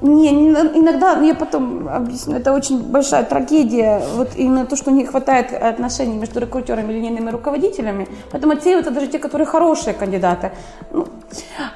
[0.00, 5.52] Не, иногда, я потом объясню, это очень большая трагедия, вот именно то, что не хватает
[5.52, 10.52] отношений между рекрутерами и линейными руководителями, поэтому отсеиваются даже те, которые хорошие кандидаты.
[10.92, 11.06] Ну,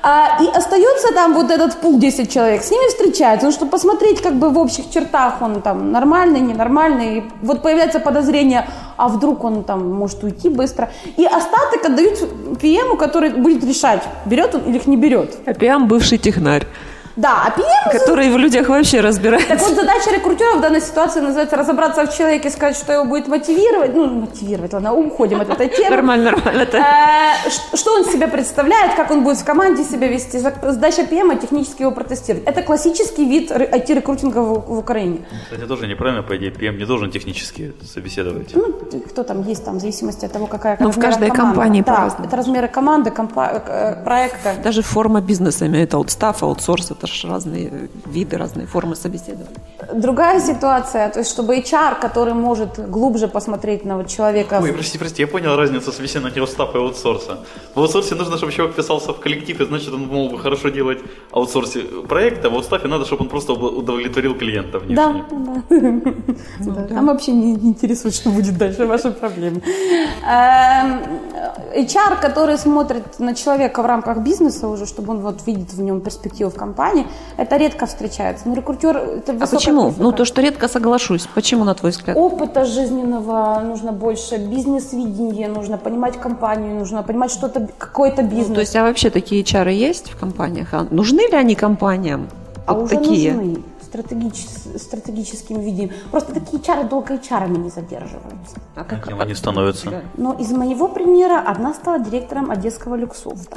[0.03, 4.23] а, и остается там вот этот пул 10 человек, с ними встречаются, ну, чтобы посмотреть
[4.23, 8.67] как бы в общих чертах, он там нормальный, ненормальный, и вот появляется подозрение,
[8.97, 12.21] а вдруг он там может уйти быстро, и остаток отдают
[12.61, 15.37] PM, который будет решать, берет он или их не берет.
[15.47, 16.67] Опиам бывший технарь,
[17.19, 19.57] Да, а PM который в людях вообще так разбирается.
[19.57, 23.93] вот, задача рекрутера в данной ситуации называется разобраться в человеке, сказать, что его будет мотивировать.
[23.95, 25.91] Ну, мотивировать, ладно, уходим от этой темы.
[25.91, 26.63] Нормально, нормально.
[26.63, 30.39] это- Э, Что он себя представляет, как он будет в команде себя вести.
[30.39, 32.47] За- Задача ПМа технически его протестировать.
[32.47, 35.19] Это классический вид ре- IT-рекрутинга в, в Украине.
[35.45, 38.55] Кстати, тоже неправильно, по идее, PM не должен технически собеседовать.
[38.55, 38.73] Ну,
[39.11, 41.55] кто там есть, там, в зависимости от того, какая Ну, в каждой команда.
[41.55, 42.27] компании Да, по-разному.
[42.29, 44.55] это размеры команды, компа- э, проекта.
[44.63, 49.57] Даже форма бизнеса имеет аутстаф, аутсорс, это же разные виды, разные формы собеседования.
[49.95, 54.61] Другая ситуация, то есть чтобы HR, который может глубже посмотреть на вот человека.
[54.63, 57.39] Ой, прости, прости, я понял разницу собеседования аутстафа и аутсорса.
[57.75, 60.99] В аутсорсе нужно, чтобы человек вписался в коллектив, и значит, он мог бы хорошо делать
[61.33, 65.25] аутсорсе проекта, в аутстафе надо, чтобы он просто удовлетворил клиента Да, внешне.
[65.31, 66.13] да.
[66.61, 69.63] Да, Там вообще не, не интересует, что будет дальше, ваши проблемы.
[70.23, 71.03] Эм,
[71.77, 76.01] HR, который смотрит на человека в рамках бизнеса уже, чтобы он вот видит в нем
[76.01, 76.98] перспективу в компании,
[77.37, 78.49] это редко встречается.
[78.49, 79.83] Но рекрутер это А почему?
[79.85, 80.03] профиль.
[80.03, 81.27] Ну, то, что редко соглашусь.
[81.35, 82.17] Почему, на твой взгляд?
[82.17, 88.49] Опыта жизненного нужно больше, бизнес-видения, нужно понимать компанию, нужно понимать что-то, какой-то бизнес.
[88.49, 90.69] Ну, то есть, а вообще такие чары есть в компаниях?
[90.75, 92.29] А нужны ли они компаниям?
[92.67, 93.33] а Вот уже такие.
[93.33, 95.91] нужны стратегичес- стратегическим видением.
[96.11, 98.57] Просто такие чары долго и чарами не задерживаются.
[98.77, 100.03] А как Кем они становятся?
[100.19, 103.57] Но из моего примера одна стала директором одесского люксофта.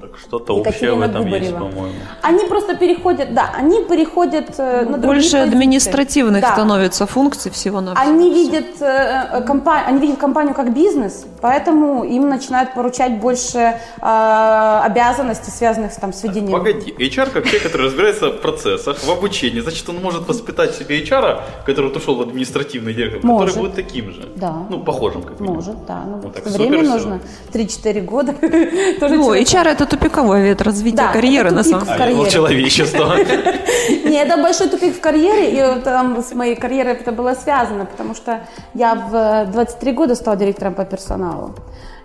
[0.00, 1.70] Так что-то общее в этом есть, Губарева.
[1.70, 1.94] по-моему.
[2.22, 6.52] Они просто переходят, да, они переходят э, на другие Больше административных Да.
[6.52, 8.84] становится функций всего на Они видят, э,
[9.32, 13.58] э, компа- они видят компанию как бизнес, поэтому им начинают поручать больше
[14.02, 16.52] э, обязанностей, связанных там, с ведением.
[16.58, 21.02] Погоди, HR как человек, который разбирается в процессах, в обучении, значит, он может воспитать себе
[21.02, 23.48] HR, который вот ушел в административный директор, Может.
[23.54, 24.28] который будет таким же.
[24.36, 24.54] Да.
[24.70, 25.56] Ну, похожим как минимум.
[25.56, 26.04] Может, да.
[26.06, 27.20] Ну, так время супер нужно.
[27.52, 28.34] 3-4 года.
[29.20, 29.34] Ну.
[29.34, 32.04] HR это тупиковый вид развития Да, карьеры, это на тупик самом в деле.
[32.04, 33.16] А я человечество.
[34.08, 38.14] Не, это большой тупик в карьере, и там с моей карьерой это было связано, потому
[38.14, 38.40] что
[38.74, 41.54] я в 23 года стала директором по персоналу.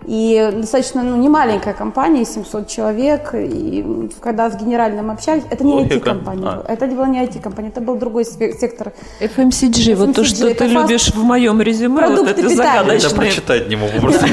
[0.07, 5.83] И достаточно ну, не маленькая компания, 700 человек, и когда с генеральным общались, это не.
[5.85, 6.65] IT-компания, А.
[6.67, 8.93] это была не IT-компания, это был другой сектор.
[9.19, 12.93] FMCG, вот то, FMCG, что ты любишь в моем резюме, вот Продукты это питания.
[12.93, 13.15] Я загадочные.
[13.15, 14.27] прочитать не могу просто.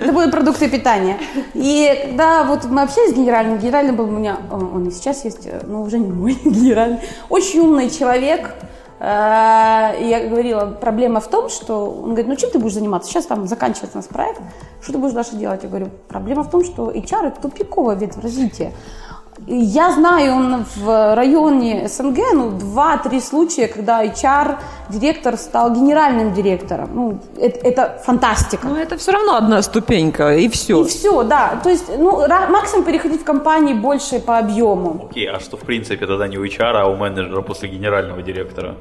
[0.00, 1.16] Это были продукты питания.
[1.54, 5.24] И когда вот мы общались с генеральным, генеральный был у меня, он он и сейчас
[5.24, 6.98] есть, э, но уже не мой генеральный,
[7.28, 8.50] очень умный человек.
[9.04, 13.10] Э, И я говорила, проблема в том, что он говорит, ну чем ты будешь заниматься?
[13.10, 14.40] Сейчас там заканчивается у нас проект,
[14.80, 15.62] что ты будешь дальше делать?
[15.62, 18.72] Я говорю, проблема в том, что HR это тупиковый вид развития.
[19.46, 26.90] Я знаю он в районе СНГ ну, два-три случая, когда HR-директор стал генеральным директором.
[26.94, 28.66] Ну, это, это фантастика.
[28.66, 30.82] Ну, это все равно одна ступенька, и все.
[30.82, 31.60] И все, да.
[31.62, 35.08] То есть, ну, максимум переходить в компании больше по объему.
[35.10, 38.76] Окей, а что в принципе тогда не у HR, а у менеджера после генерального директора?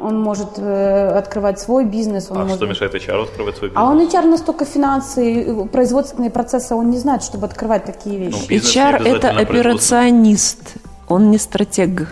[0.00, 2.30] Он может э, открывать свой бизнес.
[2.30, 2.56] Он А может...
[2.56, 3.84] что мешает HR открывать свой бизнес?
[3.84, 8.38] А он HR настолько финансы, э, производственные процессы, он не знает, чтобы открывать такие вещи.
[8.40, 10.74] Ну, бизнес не HR это операционист,
[11.08, 12.08] он не стратег.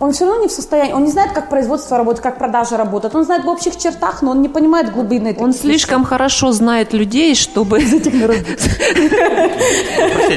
[0.00, 3.14] Он все равно не в состоянии, он не знает, как производство работает, как продажи работают.
[3.14, 5.36] Он знает в общих чертах, но он не понимает глубины.
[5.38, 7.78] Он слишком хорошо знает людей, чтобы...
[7.78, 8.16] Простите,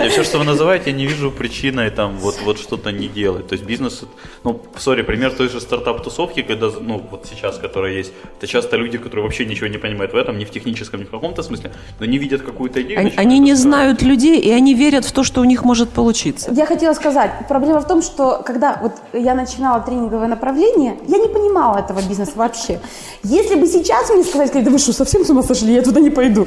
[0.09, 3.47] все, что вы называете, я не вижу причиной там вот, вот что-то не делать.
[3.47, 4.03] То есть бизнес,
[4.43, 8.97] ну, сори, пример той же стартап-тусовки, когда, ну, вот сейчас, которая есть, это часто люди,
[8.97, 12.05] которые вообще ничего не понимают в этом, ни в техническом, ни в каком-то смысле, но
[12.05, 12.99] не видят какую-то идею.
[12.99, 16.51] Они, они не знают людей, и они верят в то, что у них может получиться.
[16.51, 21.27] Я хотела сказать, проблема в том, что когда вот я начинала тренинговое направление, я не
[21.27, 22.79] понимала этого бизнеса вообще.
[23.23, 26.11] Если бы сейчас мне сказали, да вы что, совсем с ума сошли, я туда не
[26.11, 26.45] пойду.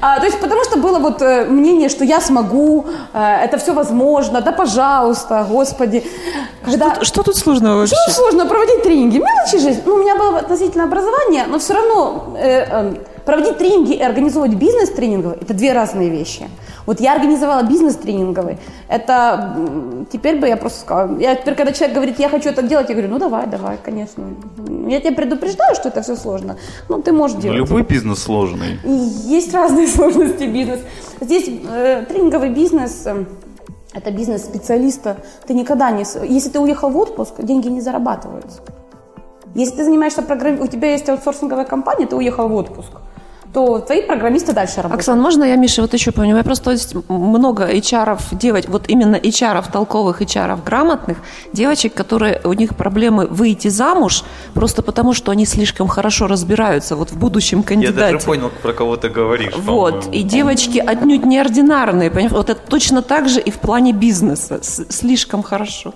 [0.00, 3.72] А, то есть потому что было вот э, мнение, что я смогу, э, это все
[3.72, 6.02] возможно, да пожалуйста, господи.
[6.64, 6.94] Когда...
[6.94, 7.94] Что, что тут сложного вообще?
[8.06, 9.18] Почему сложно проводить тренинги?
[9.18, 9.82] Мелочи жизнь.
[9.86, 14.54] Ну, у меня было относительно образование, но все равно э, э, проводить тренинги и организовывать
[14.56, 16.48] бизнес тренинговый– это две разные вещи.
[16.90, 18.58] Вот я организовала бизнес тренинговый.
[18.88, 19.54] Это
[20.10, 21.16] теперь бы я просто сказала.
[21.20, 24.24] Я теперь, когда человек говорит, я хочу это делать, я говорю, ну давай, давай, конечно.
[24.88, 26.56] Я тебя предупреждаю, что это все сложно.
[26.88, 27.58] Ну, ты можешь Ну, делать.
[27.58, 28.80] любой бизнес сложный.
[28.82, 30.80] И есть разные сложности бизнес.
[31.20, 33.24] Здесь э, тренинговый бизнес э,
[33.94, 35.18] это бизнес специалиста.
[35.46, 36.04] Ты никогда не...
[36.26, 38.62] Если ты уехал в отпуск, деньги не зарабатываются.
[39.54, 40.60] Если ты занимаешься программ...
[40.60, 42.90] у тебя есть аутсорсинговая компания, ты уехал в отпуск,
[43.52, 45.00] то твои программисты дальше работают.
[45.00, 46.44] Оксан, можно я, Миша, вот еще понимаю?
[46.44, 51.18] Просто есть много HR, девочек, вот именно HR, толковых HR, грамотных,
[51.52, 54.22] девочек, которые, у них проблемы выйти замуж,
[54.54, 58.12] просто потому, что они слишком хорошо разбираются вот в будущем Я кандидате.
[58.14, 59.52] даже понял, про кого ты говоришь.
[59.56, 60.12] Вот, по-моему.
[60.12, 62.32] и девочки отнюдь неординарные, понимаешь?
[62.32, 65.92] Вот это точно так же и в плане бизнеса, С- слишком хорошо.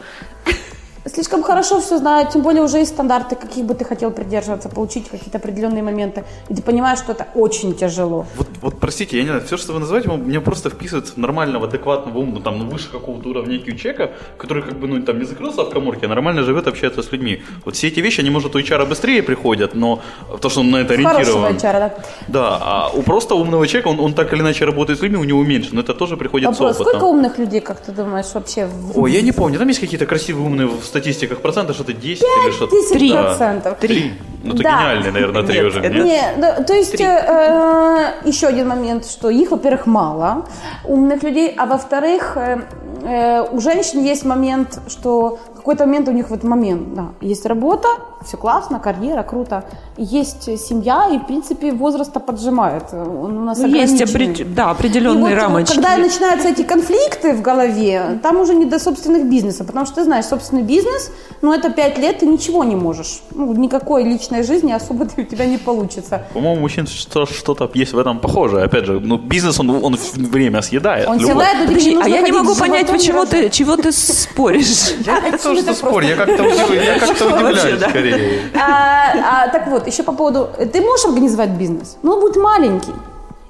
[1.07, 5.09] Слишком хорошо все знают, тем более уже есть стандарты, каких бы ты хотел придерживаться, получить
[5.11, 6.25] какие-то определенные моменты.
[6.49, 8.27] И ты понимаешь, что это очень тяжело.
[8.37, 11.67] Вот, вот простите, я не знаю, все, что вы называете, мне просто вписывается в нормального,
[11.67, 15.27] адекватного, умного, там, ну, выше какого-то уровня IQ человека, который как бы, ну, там, не
[15.27, 17.43] закрылся в коморке, а нормально живет, общается с людьми.
[17.67, 20.79] Вот все эти вещи, они, может, у HR быстрее приходят, но потому что он на
[20.79, 21.57] это ориентирован.
[21.57, 21.95] HR, да.
[22.29, 25.25] Да, а у просто умного человека, он, он так или иначе работает с людьми, у
[25.25, 26.99] него меньше, но это тоже приходит Вопрос, с опытом.
[26.99, 28.69] сколько умных людей, как ты думаешь, вообще?
[28.95, 32.71] Ой, я не помню, там есть какие-то красивые умные статистиках процента, что-то 10 или что-то.
[32.77, 33.13] 10 Три.
[33.13, 33.79] процентов.
[33.79, 34.13] Три.
[34.45, 34.71] Ну, это Да.
[34.71, 35.81] гениальный, наверное, три Нет, уже.
[35.81, 36.05] это- нет?
[36.05, 40.45] Не, да, то есть э, еще один момент, что их, во-первых, мало
[40.85, 42.59] умных людей, а во-вторых, э,
[43.03, 47.47] э, у женщин есть момент, что в какой-то момент у них вот момент, да, есть
[47.47, 47.89] работа,
[48.25, 49.65] все классно, карьера, круто,
[49.97, 52.85] есть семья, и, в принципе, возраста поджимает.
[52.93, 55.75] Он у нас Ну, есть опред- да, И определенные вот, рамочки.
[55.75, 60.05] Когда начинаются эти конфликты в голове, там уже не до собственных бизнеса, потому что ты
[60.05, 61.11] знаешь, собственный бизнес,
[61.43, 63.23] ну это пять лет, ты ничего не можешь.
[63.35, 66.27] Ну, никакой личной жизни особо у тебя не получится.
[66.33, 68.65] По-моему, у мужчин что- что-то есть в этом похожее.
[68.65, 71.07] Опять же, ну, бизнес, он, он время съедает.
[71.09, 71.45] Он Любой.
[71.45, 74.95] съедает, но тебе а я не могу понять, почему и ты, чего ты споришь.
[75.07, 78.41] Я не то, это что просто спорю, я как-то удивляюсь, скорее.
[78.55, 80.49] А, а, так вот, еще по поводу...
[80.73, 82.93] Ты можешь организовать бизнес, но он будет маленький.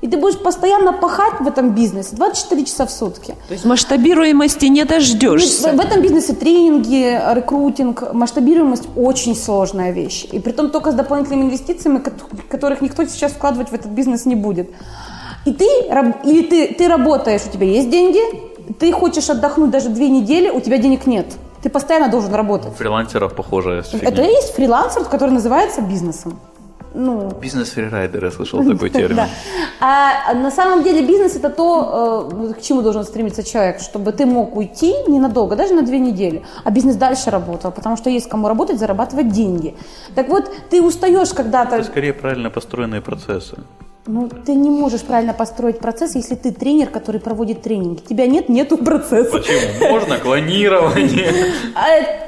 [0.00, 3.34] И ты будешь постоянно пахать в этом бизнесе 24 часа в сутки.
[3.48, 5.72] То есть масштабируемости не В, дождешься.
[5.72, 10.26] в этом бизнесе тренинги, рекрутинг, масштабируемость очень сложная вещь.
[10.30, 12.12] И при том только с дополнительными инвестициями, кот-
[12.50, 14.68] которых никто сейчас вкладывать в этот бизнес не будет.
[15.46, 15.64] И ты,
[16.24, 18.20] или ты, ты работаешь, у тебя есть деньги,
[18.78, 21.26] ты хочешь отдохнуть даже две недели, у тебя денег нет.
[21.64, 22.74] Ты постоянно должен работать.
[22.76, 24.10] Фрилансеров похожая фигня.
[24.10, 26.38] Это и есть фрилансер, который называется бизнесом.
[26.92, 29.16] Ну, Бизнес-фрирайдер, я слышал такой термин.
[29.16, 29.28] да.
[29.80, 34.26] А на самом деле бизнес это то, э, к чему должен стремиться человек, чтобы ты
[34.26, 38.46] мог уйти ненадолго, даже на две недели, а бизнес дальше работал, потому что есть кому
[38.48, 39.74] работать, зарабатывать деньги.
[40.14, 43.56] Так вот, ты устаешь когда-то, Это скорее правильно построенные процессы.
[44.06, 48.00] Ну, ты не можешь правильно построить процесс, если ты тренер, который проводит тренинги.
[48.00, 49.30] Тебя нет, нету процесса.
[49.30, 49.88] Почему?
[49.90, 51.32] Можно клонирование.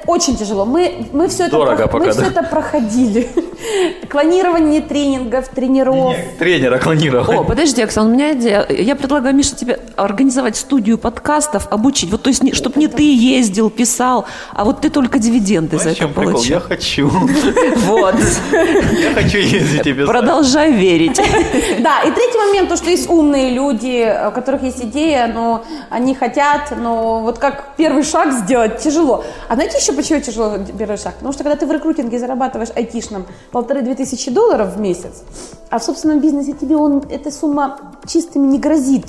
[0.07, 0.65] Очень тяжело.
[0.65, 2.27] Мы, мы, все, это, Дорого про- пока, мы все да?
[2.29, 3.29] это проходили.
[4.09, 6.17] Клонирование тренингов, тренировок.
[6.39, 7.47] Тренера О, клонировать.
[7.47, 8.67] подожди, Оксан, у меня идея.
[8.69, 12.11] Я предлагаю, Миша, тебе организовать студию подкастов, обучить.
[12.11, 15.99] Вот, то есть, чтобы не ты ездил, писал, а вот ты только дивиденды за Знаешь,
[15.99, 16.43] это чем прикол?
[16.43, 16.61] Я получил.
[16.61, 17.11] хочу.
[17.87, 18.15] Вот.
[18.53, 20.07] Я хочу ездить и писать.
[20.07, 21.21] Продолжай верить.
[21.81, 26.15] Да, и третий момент, то, что есть умные люди, у которых есть идея, но они
[26.15, 29.25] хотят, но вот как первый шаг сделать тяжело.
[29.49, 31.15] А знаете еще почему тяжело первый шаг?
[31.15, 35.23] Потому что когда ты в рекрутинге зарабатываешь айтишном полторы-две тысячи долларов в месяц,
[35.71, 39.07] а в собственном бизнесе тебе он, эта сумма чистыми не грозит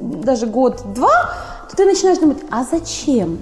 [0.00, 1.30] даже год-два,
[1.70, 3.38] то ты начинаешь думать, а зачем?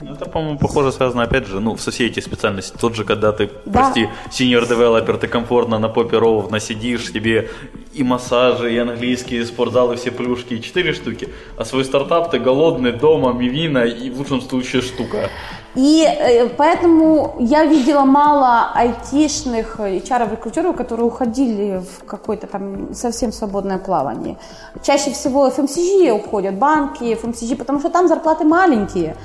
[0.00, 2.76] Ну, это, по-моему, похоже связано, опять же, ну, со всей эти специальности.
[2.80, 3.80] Тот же, когда ты, Да.
[3.80, 7.50] прости, senior девелопер, ты комфортно на попе ровно сидишь, тебе
[7.94, 11.28] и массажи, и английские, и спортзалы, все плюшки, и четыре штуки.
[11.56, 15.30] А свой стартап ты голодный, дома, мивина и в лучшем случае штука.
[15.74, 23.78] И э, поэтому я видела мало айтишных HR-рекрутеров, которые уходили в какое-то там совсем свободное
[23.78, 24.36] плавание.
[24.82, 29.16] Чаще всего FMCG уходят, банки, FMCG, потому что там зарплаты маленькие.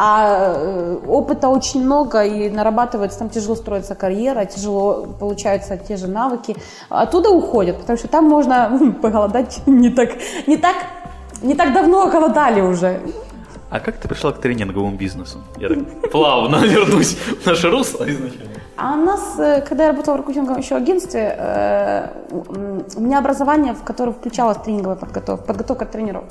[0.00, 6.06] А э, опыта очень много, и нарабатывается, там тяжело строится карьера, тяжело получаются те же
[6.06, 6.56] навыки.
[6.88, 10.10] Оттуда уходят, потому что там можно поголодать не так,
[10.46, 10.76] не так,
[11.42, 13.00] не так давно голодали уже.
[13.70, 15.42] А как ты пришла к тренинговому бизнесу?
[15.58, 18.58] Я так плавно вернусь в наше русло изначально.
[18.76, 22.08] А у нас, э, когда я работала в рекрутинговом еще агентстве, э,
[22.96, 26.24] у меня образование, в которое включалось тренинговая подготовка, подготовка тренеров.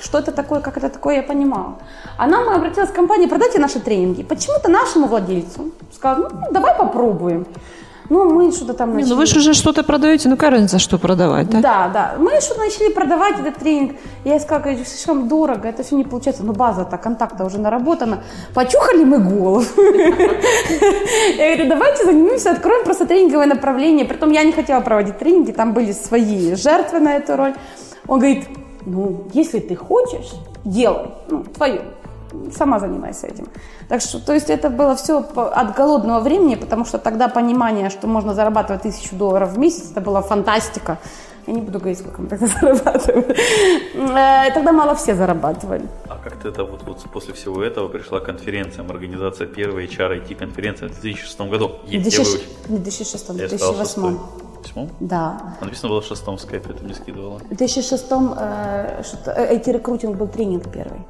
[0.00, 1.78] Что это такое, как это такое, я понимала.
[2.18, 4.22] А нам обратилась компания, продайте наши тренинги.
[4.22, 7.46] Почему-то нашему владельцу сказал, ну, давай попробуем.
[8.10, 9.10] Ну, мы что-то там Не, начали.
[9.10, 11.60] ну вы же уже что-то продаете, ну какая разница, что продавать, да?
[11.60, 12.14] Да, да.
[12.18, 13.96] Мы что-то начали продавать этот тренинг.
[14.24, 16.42] Я сказала, говорю, слишком дорого, это все не получается.
[16.42, 18.22] Ну, база-то, контакта уже наработана.
[18.54, 19.62] Почухали мы голову.
[21.36, 24.04] Я говорю, давайте занимемся, откроем просто тренинговое направление.
[24.06, 27.54] Притом я не хотела проводить тренинги, там были свои жертвы на эту роль.
[28.06, 28.44] Он говорит,
[28.86, 30.32] ну, если ты хочешь,
[30.64, 31.82] делай, ну, твое.
[32.56, 33.46] Сама занимайся этим.
[33.88, 38.06] Так что, то есть это было все от голодного времени, потому что тогда понимание, что
[38.06, 40.98] можно зарабатывать тысячу долларов в месяц, это была фантастика.
[41.46, 43.36] Я не буду говорить, сколько мы тогда зарабатывали.
[43.94, 45.88] Э, Тогда мало все зарабатывали.
[46.08, 50.10] А как ты это вот, вот после всего этого пришла к конференциям, организация первой HR
[50.28, 51.68] IT конференции в 2006 году?
[51.84, 52.50] В Е- я 2006, выучил.
[52.66, 53.84] в 2006, Я сказал 2008.
[53.84, 54.16] шестой.
[54.62, 54.88] Восьмом?
[55.00, 55.40] Да.
[55.60, 57.38] А написано было в шестом в скайпе, ты мне скидывала.
[57.38, 58.04] В 2006
[58.36, 61.00] э, э, IT-рекрутинг был тренинг первый.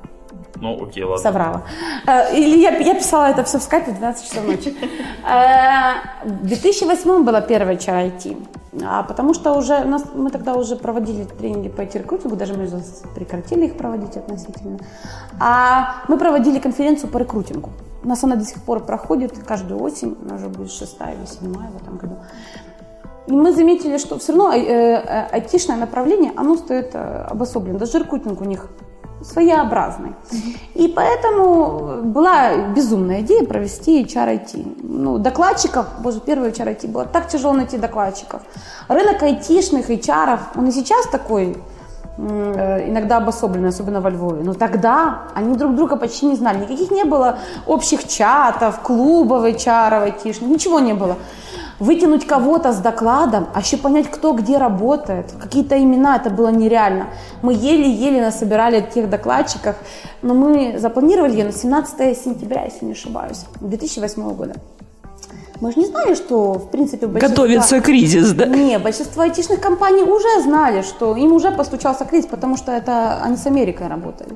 [0.56, 1.22] Ну, окей, ладно.
[1.22, 1.62] Соврала.
[2.06, 4.76] Э, Или я, я писала это все в скайпе в 12 часов ночи.
[5.24, 8.37] Э, В 2008 была первая HR IT.
[8.84, 12.68] А потому что уже у нас, мы тогда уже проводили тренинги по IT-рекрутингу, даже мы
[13.14, 14.78] прекратили их проводить относительно.
[15.40, 17.70] А мы проводили конференцию по рекрутингу.
[18.04, 21.70] У нас она до сих пор проходит каждую осень, она уже будет шестая или седьмая
[21.70, 22.16] в этом году.
[23.26, 27.78] И мы заметили, что все равно э, айтишное направление, оно стоит обособленно.
[27.78, 28.68] Даже рекрутинг у них
[29.22, 30.14] своеобразный.
[30.74, 34.76] И поэтому была безумная идея провести HR-IT.
[34.83, 38.42] Ну, докладчиков, боже, первый HR-IT было так тяжело найти докладчиков.
[38.88, 41.57] Рынок айтишных HR, он и сейчас такой,
[42.16, 44.42] э, иногда обособленный, особенно во Львове.
[44.44, 46.61] Но тогда они друг друга почти не знали.
[46.61, 51.16] Никаких не было общих чатов, клубов HR, айтишных, ничего не было.
[51.80, 57.06] Вытянуть кого-то с докладом, а еще понять, кто где работает, какие-то имена, это было нереально.
[57.42, 59.76] Мы еле-еле насобирали тех докладчиков,
[60.22, 64.54] но мы запланировали ее на 17 сентября, если не ошибаюсь, 2008 года.
[65.60, 68.46] Мы же не знали, что, в принципе, большинство- Готовится кризис, да?
[68.46, 73.36] не, большинство айтишных компаний уже знали, что им уже постучался кризис, потому что это они
[73.36, 74.30] с Америкой работали.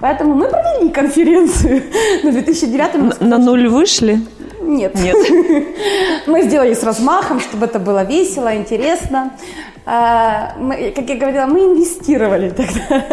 [0.00, 1.82] Поэтому мы провели конференцию
[2.24, 4.20] на 2009 На, на нуль вышли?
[4.66, 4.94] Нет.
[4.94, 5.16] Нет.
[6.26, 9.32] Мы сделали с размахом, чтобы это было весело, интересно.
[9.86, 13.04] А, мы, как я говорила, мы инвестировали тогда.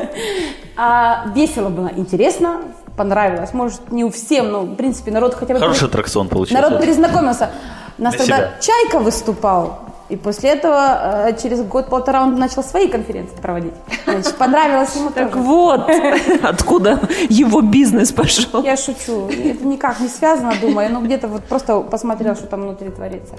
[0.77, 2.61] А, весело было, интересно,
[2.95, 3.53] понравилось.
[3.53, 5.59] Может, не у всем, но, в принципе, народ хотя бы...
[5.59, 6.61] Хороший аттракцион получился.
[6.61, 7.51] Народ перезнакомился.
[7.97, 8.51] У нас Для тогда себя.
[8.61, 9.90] Чайка выступал.
[10.11, 13.73] И после этого э, через год-полтора он начал свои конференции проводить.
[14.05, 15.41] Значит, понравилось ему Так тоже.
[15.43, 15.89] вот,
[16.43, 18.61] откуда его бизнес пошел.
[18.63, 19.27] Я шучу.
[19.29, 20.91] Это никак не связано, думаю.
[20.91, 23.35] Ну, где-то вот просто посмотрел, что там внутри творится.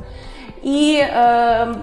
[0.62, 1.74] И, э,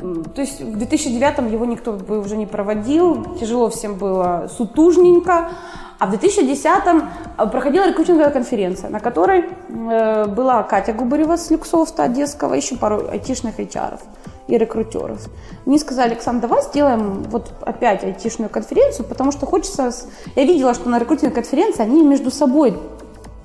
[0.00, 3.36] м, то есть, в 2009 его никто бы уже не проводил.
[3.40, 5.50] Тяжело всем было, сутужненько.
[5.98, 12.54] А в 2010 проходила рекрутинговая конференция, на которой э, была Катя Губарева с Люксофта Одесского,
[12.54, 13.98] еще пару айтишных HR
[14.46, 15.26] и рекрутеров.
[15.66, 19.92] Мне сказали, Александр, давай сделаем вот опять айтишную конференцию, потому что хочется...
[20.36, 22.78] Я видела, что на рекрутинговой конференции они между собой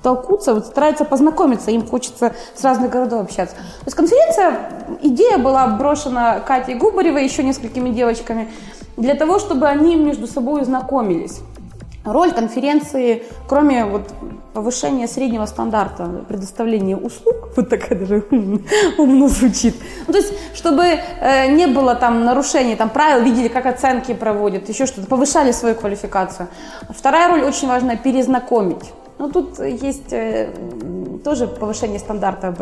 [0.04, 3.56] толкутся, вот стараются познакомиться, им хочется с разных городов общаться.
[3.56, 4.60] То есть конференция,
[5.02, 8.48] идея была брошена Катей Губаревой, еще несколькими девочками,
[8.96, 11.40] для того, чтобы они между собой знакомились.
[12.04, 14.12] Роль конференции, кроме вот
[14.52, 18.24] повышения среднего стандарта предоставления услуг, вот такая даже
[18.98, 19.74] умно звучит,
[20.06, 24.68] ну, то есть чтобы э, не было там нарушений там, правил, видели, как оценки проводят,
[24.68, 26.48] еще что-то, повышали свою квалификацию.
[26.90, 28.92] Вторая роль очень важная– перезнакомить.
[29.18, 30.50] Ну, тут есть э,
[31.24, 32.54] тоже повышение стандарта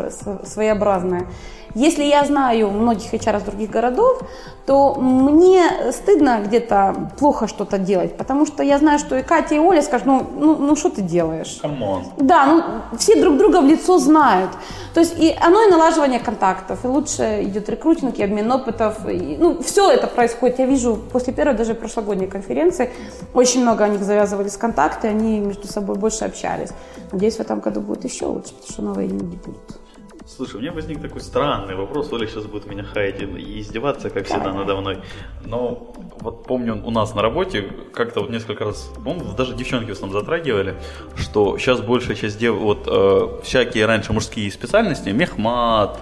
[0.45, 1.27] своеобразное.
[1.75, 4.21] Если я знаю многих HR из других городов,
[4.65, 9.59] то мне стыдно где-то плохо что-то делать, потому что я знаю, что и Катя, и
[9.59, 11.59] Оля скажут, ну, ну, ну что ты делаешь?
[11.61, 12.03] Come on.
[12.17, 14.51] Да, ну все друг друга в лицо знают.
[14.93, 19.37] То есть и оно и налаживание контактов, и лучше идет рекрутинг, и обмен опытов, и,
[19.39, 20.59] ну все это происходит.
[20.59, 22.91] Я вижу после первой даже прошлогодней конференции,
[23.33, 26.69] очень много о них завязывались контакты, они между собой больше общались.
[27.11, 29.82] Надеюсь, в этом году будет еще лучше, потому что новые люди будут.
[30.25, 32.11] Слушай, у меня возник такой странный вопрос.
[32.13, 34.99] Оля сейчас будет меня хаять и издеваться, как всегда, надо мной.
[35.43, 39.93] Но вот помню, у нас на работе как-то вот несколько раз, по даже девчонки в
[39.93, 40.75] основном затрагивали,
[41.17, 45.99] что сейчас большая часть дев, вот э, всякие раньше мужские специальности, мехмат,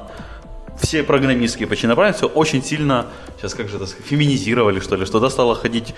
[0.80, 3.08] все программистские почти направленности все очень сильно,
[3.38, 5.96] сейчас как же это феминизировали, что ли, что туда стало ходить,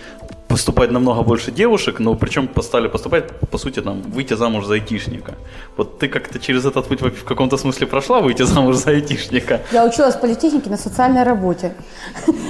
[0.54, 5.34] поступать намного больше девушек, но причем стали поступать, по сути, там, выйти замуж за айтишника.
[5.78, 9.60] Вот ты как-то через этот путь в каком-то смысле прошла выйти замуж за айтишника?
[9.72, 11.74] Я училась в политехнике на социальной работе.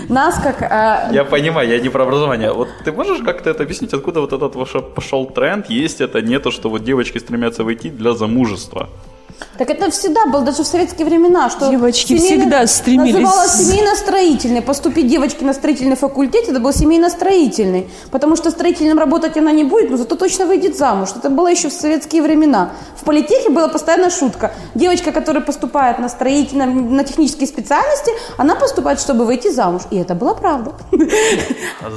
[0.09, 0.61] Нас как...
[0.61, 2.51] А, я понимаю, я не про образование.
[2.51, 6.69] Вот ты можешь как-то это объяснить, откуда вот этот пошел тренд, есть это, нету, что
[6.69, 8.89] вот девочки стремятся войти для замужества?
[9.57, 13.13] Так это всегда было, даже в советские времена, что девочки всегда стремились.
[13.13, 14.61] Называлось семейно-строительный.
[14.61, 17.88] Поступить девочки на строительный факультет, это был семейно-строительный.
[18.11, 21.09] Потому что строительным работать она не будет, но зато точно выйдет замуж.
[21.15, 22.71] Это было еще в советские времена.
[22.95, 24.53] В политехе была постоянно шутка.
[24.74, 29.84] Девочка, которая поступает на строительном, на технические специальности, она поступает, чтобы выйти замуж.
[29.91, 30.74] И это была правда.
[31.82, 31.91] А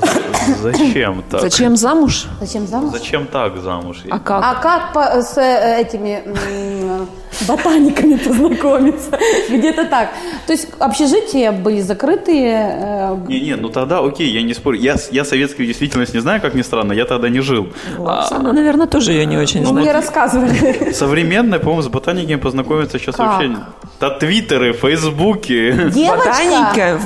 [0.62, 1.40] зачем так?
[1.40, 2.26] Зачем замуж?
[2.40, 2.92] Зачем замуж?
[2.92, 4.04] Зачем так замуж?
[4.10, 4.44] А как?
[4.44, 6.22] А как по, с э, этими
[7.46, 9.18] ботаниками познакомиться.
[9.50, 10.10] Где-то так.
[10.46, 13.16] То есть общежития были закрытые.
[13.28, 14.78] Э, ну тогда окей, я не спорю.
[14.78, 17.68] Я, я советскую действительность не знаю, как ни странно, я тогда не жил.
[17.96, 19.84] Ну, Оксана, а, наверное, тоже ее не очень ну, знает.
[19.84, 20.92] Мне рассказывали.
[20.92, 23.26] Современная, по-моему, с ботаниками познакомиться сейчас как?
[23.26, 23.56] вообще...
[23.98, 25.90] Да твиттеры, фейсбуки.
[25.90, 27.00] Девочка Ботаника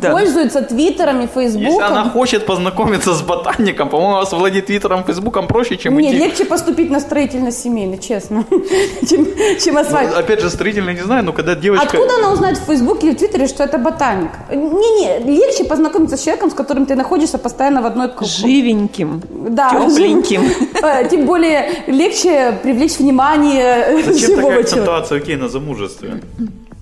[0.00, 0.12] да.
[0.12, 1.72] пользуется твиттерами, фейсбуком.
[1.72, 6.24] Если она хочет познакомиться с ботаником, по-моему, владеть твиттером, фейсбуком проще, чем Нет, идти...
[6.24, 8.44] легче поступить на строительно-семейный, честно,
[9.08, 9.26] чем,
[9.66, 10.10] чем асфальт.
[10.12, 11.86] Ну, опять же, строительный не знаю, но когда девочка...
[11.86, 14.30] Откуда она узнает в Фейсбуке или в Твиттере, что это ботаник?
[14.50, 18.10] Не-не, легче познакомиться с человеком, с которым ты находишься постоянно в одной...
[18.20, 20.42] Живеньким, да, тепленьким.
[20.82, 24.60] Э, тем более легче привлечь внимание Зачем такая человека.
[24.60, 26.22] акцентуация, окей, на замужестве?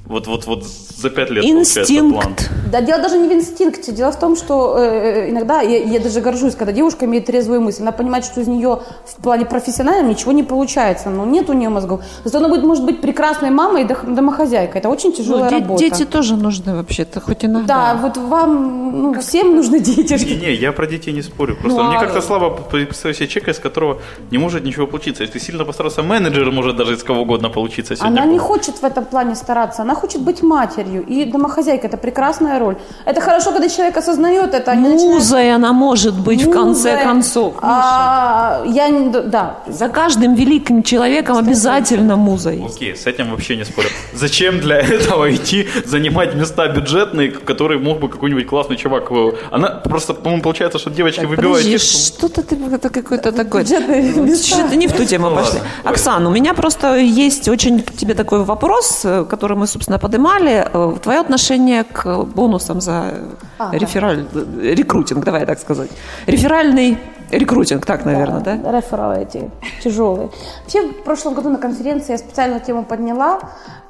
[0.07, 2.50] Вот, вот, вот за пять лет Инстинкт.
[2.70, 3.92] Да, дело даже не в инстинкте.
[3.92, 7.82] Дело в том, что э, иногда, я, я даже горжусь, когда девушка имеет трезвую мысль,
[7.82, 11.70] она понимает, что из нее в плане профессиональном ничего не получается, но нет у нее
[11.70, 12.02] мозгов.
[12.24, 14.80] Зато она будет, может быть прекрасной мамой и домохозяйкой.
[14.80, 15.80] Это очень тяжелая ну, работа.
[15.80, 17.94] Дети тоже нужны вообще-то, хоть иногда.
[17.94, 20.14] Да, вот вам, ну, всем нужны дети.
[20.14, 21.57] Не-не, я про детей не спорю.
[21.57, 23.98] Просто Ну, мне а- как-то слабо представить себе человека, из которого
[24.30, 25.22] не может ничего получиться.
[25.22, 27.96] Если сильно постараться, менеджер может даже из кого угодно получиться.
[27.96, 28.20] сегодня.
[28.20, 31.03] Она не хочет в этом плане стараться, она хочет быть матерью.
[31.07, 32.76] И домохозяйка– это прекрасная роль.
[33.05, 34.72] Это хорошо, когда человек осознает это.
[34.72, 37.05] а Музой она может быть в конце Музой.
[37.05, 37.55] концов.
[37.62, 42.16] А, я, не- да, За каждым великим человеком обязательно
[42.53, 42.76] есть.
[42.76, 43.88] Окей, с этим вообще не спорю.
[44.14, 49.11] Зачем для этого идти занимать места бюджетные, которые мог бы какой-нибудь классный чувак?
[49.51, 52.57] Она просто, по-моему, получается, что девочки выбивают Подожди, что-то ты
[52.90, 53.64] какой-то такой.
[53.64, 55.61] Что-то не в ту тему Ну, пошли.
[55.84, 60.66] Оксана, у меня просто есть очень тебе такой вопрос, э, который мы, собственно, поднимали.
[60.72, 63.14] Э, Твое отношение к бонусам за
[63.59, 63.76] Ага.
[63.78, 64.26] рефераль,
[64.62, 65.91] рекрутинг, давай так сказать.
[66.26, 66.99] Реферальный
[67.30, 68.72] рекрутинг, так, наверное, да?
[68.72, 69.51] Рефералы эти
[69.82, 70.28] тяжелые.
[70.62, 73.41] Вообще, в прошлом году на конференции я специально тему подняла,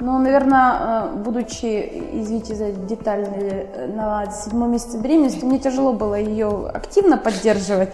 [0.01, 6.15] но, наверное, э, будучи, извините за детальные, э, на седьмом месяце беременности, мне тяжело было
[6.15, 7.91] ее активно поддерживать.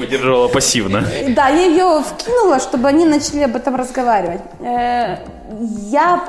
[0.00, 1.04] поддерживала пассивно.
[1.34, 4.40] Да, я ее вкинула, чтобы они начали об этом разговаривать.
[4.60, 6.22] Я,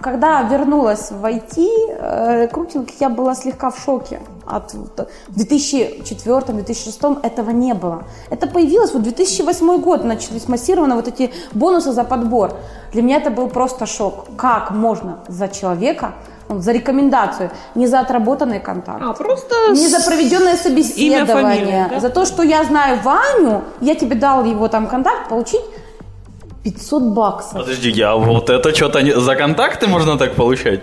[0.00, 4.20] когда вернулась в IT, э, рекрутинг, я была слегка в шоке.
[4.46, 8.04] От, в 2004-2006 этого не было.
[8.30, 12.52] Это появилось вот 2008 год, начались массированно вот эти бонусы за подбор.
[12.92, 14.26] Для меня это был просто шок.
[14.36, 16.12] Как можно за человека,
[16.48, 22.00] ну, за рекомендацию, не за отработанный контакт, А, просто не за проведенное собеседование, фамилия, да?
[22.00, 25.62] за то, что я знаю Ваню, я тебе дал его там контакт, получить
[26.64, 27.52] 500 баксов.
[27.52, 29.12] Подожди, я вот это что-то не...
[29.12, 30.80] за контакты можно так получать?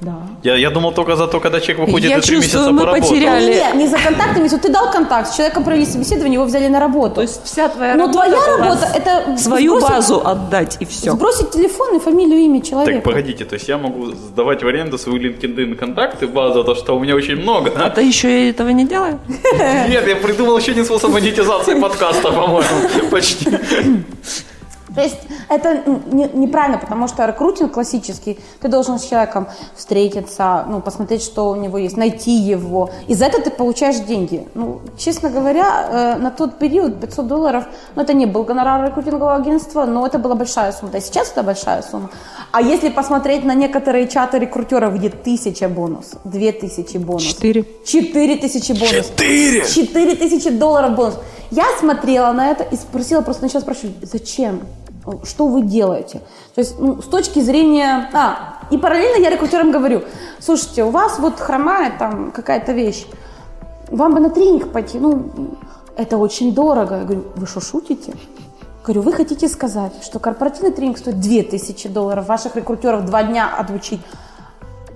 [0.00, 0.12] Да.
[0.42, 3.08] Я, я думал только за то, когда человек выходит Я и три месяца мы поработал.
[3.08, 3.62] потеряли.
[3.72, 7.14] Не, не за контактами, ты дал контакт, с человеком провели собеседование, его взяли на работу.
[7.14, 11.12] То есть вся твоя Но работа твоя работа это свою сбросить- базу отдать и все.
[11.12, 12.92] Сбросить телефон и фамилию, имя человека.
[12.96, 16.94] Так, погодите, то есть я могу сдавать в аренду свой LinkedIn контакты, базу, то, что
[16.94, 17.86] у меня очень много, да?
[17.86, 19.18] Это еще я этого не делаю?
[19.88, 22.68] Нет, я придумал еще один способ монетизации подкаста, по-моему,
[23.10, 23.48] почти.
[24.96, 25.18] То есть
[25.48, 25.82] это
[26.12, 31.54] не- неправильно, потому что рекрутинг классический, ты должен с человеком встретиться, ну, посмотреть, что у
[31.54, 32.90] него есть, найти его.
[33.06, 34.48] И за это ты получаешь деньги.
[34.54, 39.34] Ну, честно говоря, э, на тот период 500 долларов, ну, это не был гонорар рекрутингового
[39.36, 40.92] агентства, но это была большая сумма.
[40.92, 42.10] Да сейчас это большая сумма.
[42.52, 47.22] А если посмотреть на некоторые чаты рекрутеров, где тысяча бонус, две тысячи бонус.
[47.22, 47.64] Четыре.
[47.84, 49.06] Четыре тысячи бонус.
[49.08, 49.66] Четыре?
[49.66, 51.14] Четыре тысячи долларов бонус.
[51.50, 54.60] Я смотрела на это и спросила, просто начала спрашивать, зачем?
[55.24, 56.20] Что вы делаете?
[56.54, 58.10] То есть, ну, с точки зрения...
[58.12, 60.02] А, и параллельно я рекрутерам говорю,
[60.40, 63.06] слушайте, у вас вот хромает там какая-то вещь,
[63.90, 65.30] вам бы на тренинг пойти, ну,
[65.96, 66.98] это очень дорого.
[66.98, 68.14] Я говорю, вы что, шутите?
[68.84, 74.00] Говорю, вы хотите сказать, что корпоративный тренинг стоит 2000 долларов, ваших рекрутеров два дня отучить,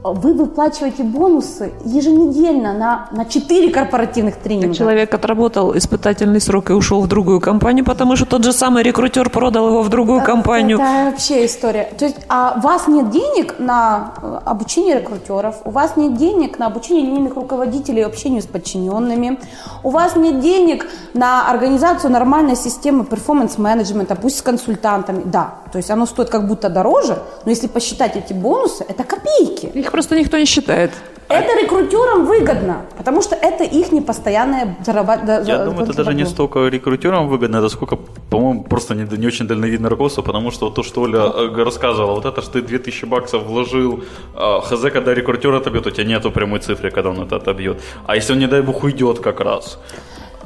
[0.03, 4.74] вы выплачиваете бонусы еженедельно на, на 4 корпоративных тренинга.
[4.74, 9.28] Человек отработал испытательный срок и ушел в другую компанию, потому что тот же самый рекрутер
[9.28, 10.78] продал его в другую компанию.
[10.78, 11.92] Это вообще история.
[11.98, 16.59] То есть, а у вас нет денег на э, обучение рекрутеров, у вас нет денег
[16.59, 19.38] на обучение линейных руководителей общению с подчиненными,
[19.82, 25.22] у вас нет денег на организацию нормальной системы перформанс-менеджмента, пусть с консультантами.
[25.26, 29.66] Да, то есть оно стоит как будто дороже, но если посчитать эти бонусы, это копейки.
[29.66, 30.90] Их просто никто не считает.
[31.30, 35.44] Это рекрутерам выгодно, потому что это их непостоянное зарабатывание.
[35.46, 37.96] Я думаю, это даже не столько рекрутерам выгодно, это сколько,
[38.30, 42.14] по-моему, просто не, не очень дальновидное руководство, потому что вот то, что Оля э, рассказывала,
[42.14, 44.02] вот это, что ты 2000 баксов вложил,
[44.34, 47.80] а, хз, когда рекрутер отобьет, у тебя нету прямой цифры, когда он это отобьет.
[48.06, 49.78] А если он, не дай бог, уйдет как раз?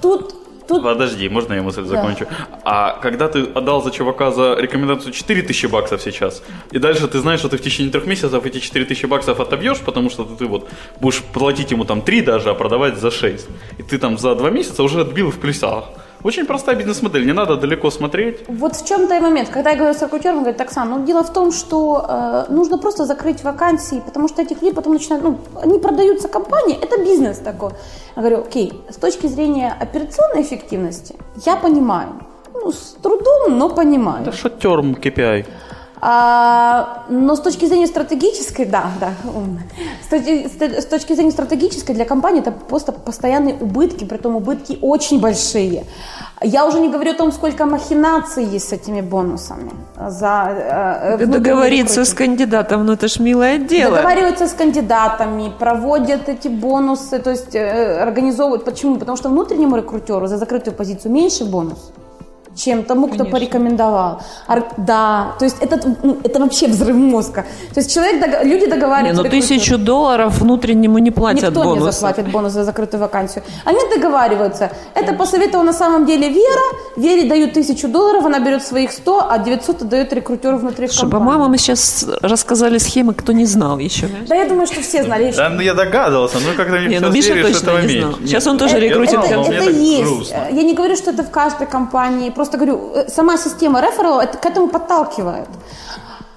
[0.02, 0.34] Тут
[0.68, 0.82] Тут...
[0.82, 2.26] Подожди, можно я мысль закончу?
[2.64, 7.40] А когда ты отдал за чувака за рекомендацию 4000 баксов сейчас, и дальше ты знаешь,
[7.40, 10.68] что ты в течение трех месяцев эти 4000 баксов отобьешь, потому что ты вот
[11.00, 13.48] будешь платить ему там 3 даже, а продавать за 6.
[13.78, 15.84] И ты там за 2 месяца уже отбил в плюсах.
[16.24, 18.48] Очень простая бизнес-модель, не надо далеко смотреть.
[18.48, 19.50] Вот в чем-то и момент.
[19.50, 22.78] Когда я говорю с рекрутером, он говорит, Оксана, ну дело в том, что э, нужно
[22.78, 27.38] просто закрыть вакансии, потому что этих людей потом начинают, ну, они продаются компании, это бизнес
[27.38, 27.72] такой.
[28.16, 31.14] Я говорю, окей, с точки зрения операционной эффективности,
[31.44, 32.08] я понимаю.
[32.54, 34.22] Ну, с трудом, но понимаю.
[34.22, 35.44] Это шотерм KPI.
[36.00, 39.60] А, но с точки зрения стратегической, да, да, умно.
[40.02, 44.78] С точки, с точки зрения стратегической для компании это просто постоянные убытки, при том убытки
[44.82, 45.84] очень большие.
[46.42, 49.70] Я уже не говорю о том, сколько махинаций есть с этими бонусами.
[49.96, 53.96] За, э, Договориться с кандидатом, ну это ж милое дело.
[53.96, 58.64] Договариваются с кандидатами, проводят эти бонусы, то есть э, организовывают.
[58.64, 58.98] Почему?
[58.98, 61.92] Потому что внутреннему рекрутеру за закрытую позицию меньше бонус
[62.54, 63.38] чем тому, кто Конечно.
[63.38, 64.22] порекомендовал.
[64.76, 67.44] Да, то есть это, ну, это вообще взрыв мозга.
[67.72, 69.22] То есть человек, люди договариваются.
[69.22, 71.86] Не, ну тысячу долларов внутреннему не платят Никто бонусы.
[71.86, 73.44] не заплатит бонус за закрытую вакансию.
[73.64, 74.70] Они договариваются.
[74.94, 76.64] Это посоветовала на самом деле Вера.
[76.96, 81.48] Вере дают тысячу долларов, она берет своих 100, а 900 отдает рекрутеру внутри Что, По-моему,
[81.48, 84.08] мы сейчас рассказали схемы, кто не знал еще.
[84.28, 85.32] Да, я думаю, что все знали.
[85.36, 88.14] Да, ну я догадывался, ну как-то не, ну Миша точно не знал.
[88.24, 89.24] Сейчас он тоже рекрутинг.
[89.24, 90.30] Это, это, это есть.
[90.30, 92.30] Я не говорю, что это в каждой компании.
[92.30, 95.48] Просто говорю, э, сама система реферала это к этому подталкивает.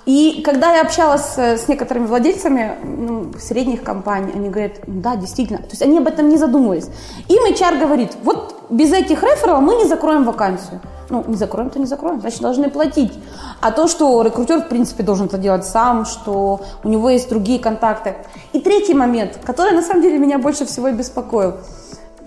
[0.07, 5.59] И когда я общалась с некоторыми владельцами ну, средних компаний, они говорят, да, действительно.
[5.59, 6.87] То есть они об этом не задумывались.
[7.27, 10.79] Им HR говорит, вот без этих рефералов мы не закроем вакансию.
[11.09, 13.11] Ну, не закроем, то не закроем, значит, должны платить.
[13.59, 17.59] А то, что рекрутер, в принципе, должен это делать сам, что у него есть другие
[17.59, 18.15] контакты.
[18.53, 21.55] И третий момент, который, на самом деле, меня больше всего беспокоил–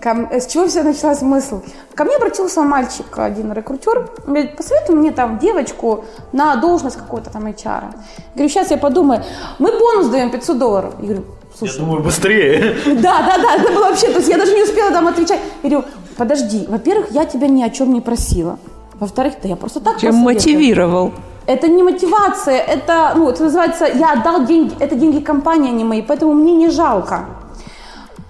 [0.03, 1.57] с чего вся началась мысль?
[1.95, 7.45] Ко мне обратился мальчик, один рекрутер, говорит, посоветуй мне там девочку на должность какой-то там
[7.45, 7.93] HR.
[8.33, 9.23] Говорю, сейчас я подумаю,
[9.59, 10.93] мы бонус даем 500 долларов.
[10.99, 11.23] Я говорю,
[11.57, 11.73] слушай.
[11.73, 12.75] Я думаю, быстрее.
[12.85, 15.39] Да, да, да, это было вообще, то есть я даже не успела там отвечать.
[15.63, 15.87] Я говорю,
[16.17, 18.57] подожди, во-первых, я тебя ни о чем не просила.
[18.99, 21.11] Во-вторых, да я просто так Чем мотивировал?
[21.47, 25.83] Это не мотивация, это, ну, это называется, я отдал деньги, это деньги компании, а не
[25.83, 27.25] мои, поэтому мне не жалко.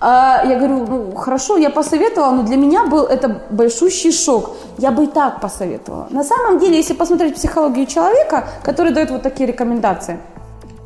[0.03, 4.55] А, я говорю, ну хорошо, я посоветовала, но для меня был это большущий шок.
[4.79, 6.07] Я бы и так посоветовала.
[6.09, 10.19] На самом деле, если посмотреть психологию человека, который дает вот такие рекомендации,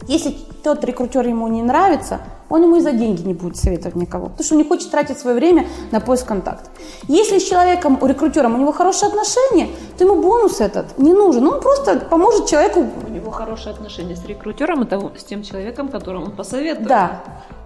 [0.08, 4.26] если тот рекрутер ему не нравится, он ему и за деньги не будет советовать никого,
[4.26, 6.70] потому что он не хочет тратить свое время на поиск контакта.
[7.08, 11.48] Если с человеком, у рекрутером у него хорошие отношения, то ему бонус этот не нужен.
[11.48, 12.86] Он просто поможет человеку.
[13.08, 16.88] У него хорошие отношения с рекрутером, это с тем человеком, которому он посоветует.
[16.88, 17.22] Да.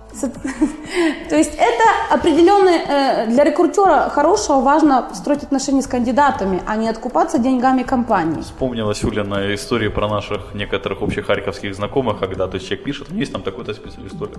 [1.30, 6.90] То есть это определенный, э, для рекрутера хорошего важно строить отношения с кандидатами, а не
[6.90, 8.42] откупаться деньгами компании.
[8.42, 13.12] Вспомнилась Улина история про наших некоторых общих харьковских знакомых, когда то есть человек пишет, у
[13.12, 14.38] меня есть там такой-то специалист Оля.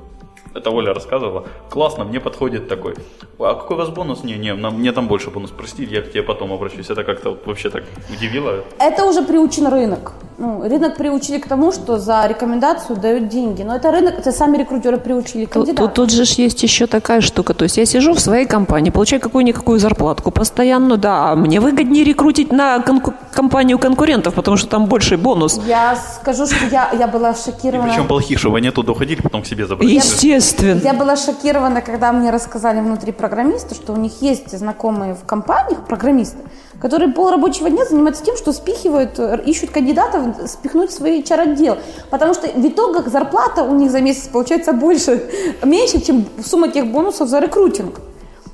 [0.54, 1.46] Это Оля рассказывала.
[1.70, 2.94] Классно, мне подходит такой.
[3.38, 4.24] А какой у вас бонус?
[4.24, 5.50] Не, не, нам, мне там больше бонус.
[5.50, 6.90] Прости, я к тебе потом обращусь.
[6.90, 8.64] Это как-то вообще так удивило.
[8.78, 10.12] Это уже приучен рынок.
[10.40, 13.62] Ну, рынок приучили к тому, что за рекомендацию дают деньги.
[13.62, 17.52] Но это рынок, это сами рекрутеры приучили Тут, тут, тут же есть еще такая штука.
[17.52, 22.04] То есть я сижу в своей компании, получаю какую-никакую зарплатку постоянно, да, а мне выгоднее
[22.04, 25.60] рекрутить на конку- компанию конкурентов, потому что там больший бонус.
[25.66, 27.88] Я скажу, что я, я была И шокирована.
[27.90, 29.90] причем плохих, чтобы они оттуда уходили, потом к себе забрали.
[29.92, 30.80] Естественно.
[30.82, 35.84] Я была шокирована, когда мне рассказали внутри программисты, что у них есть знакомые в компаниях,
[35.86, 36.38] программисты,
[36.80, 41.78] которые пол рабочего дня занимаются тем, что спихивают, э, ищут кандидатов спихнуть в свой HR-отдел.
[42.10, 45.22] Потому что в итогах зарплата у них за месяц получается больше,
[45.62, 48.00] меньше, чем сумма тех бонусов за рекрутинг.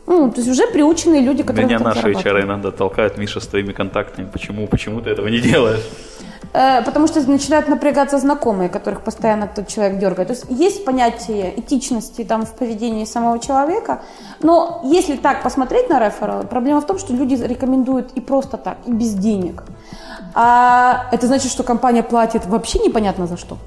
[0.06, 2.12] Ну, то есть уже приученные люди, которые Меня наши.
[2.12, 4.28] HR иногда толкают, Миша, с твоими контактами.
[4.32, 5.82] Почему, почему ты этого не делаешь?
[6.52, 10.28] Э, Потому что начинают напрягаться знакомые, которых постоянно тот человек дергает.
[10.28, 14.00] То есть есть понятие этичности там, в поведении самого человека,
[14.40, 18.78] но если так посмотреть на рефералы, проблема в том, что люди рекомендуют и просто так,
[18.86, 19.62] и без денег.
[20.34, 23.58] А это значит, что компания платит вообще непонятно за что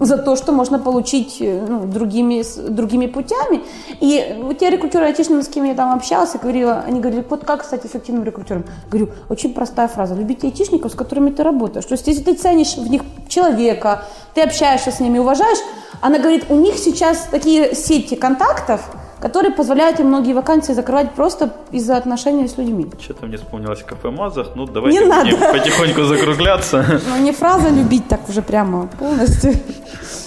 [0.00, 3.62] за то, что можно получить э, ну, другими, другими путями.
[4.00, 7.86] И те рекрутеры отечественные, с кем я там общалась, говорила, они говорили, вот как стать
[7.86, 8.64] эффективным рекрутером?
[8.90, 10.14] Говорю, очень простая фраза.
[10.14, 11.86] Любите айтишников, с которыми ты работаешь.
[11.86, 15.58] То есть если ты ценишь в них человека, ты общаешься с ними, уважаешь,
[16.00, 18.82] она говорит, у них сейчас такие сети контактов,
[19.20, 22.86] которые позволяют им многие вакансии закрывать просто из-за отношений с людьми.
[23.00, 24.48] Что-то мне вспомнилось кафе Мазах.
[24.54, 25.30] Ну, давайте Не надо.
[25.52, 27.00] потихоньку закругляться.
[27.08, 29.54] Но не фраза любить так уже прямо полностью.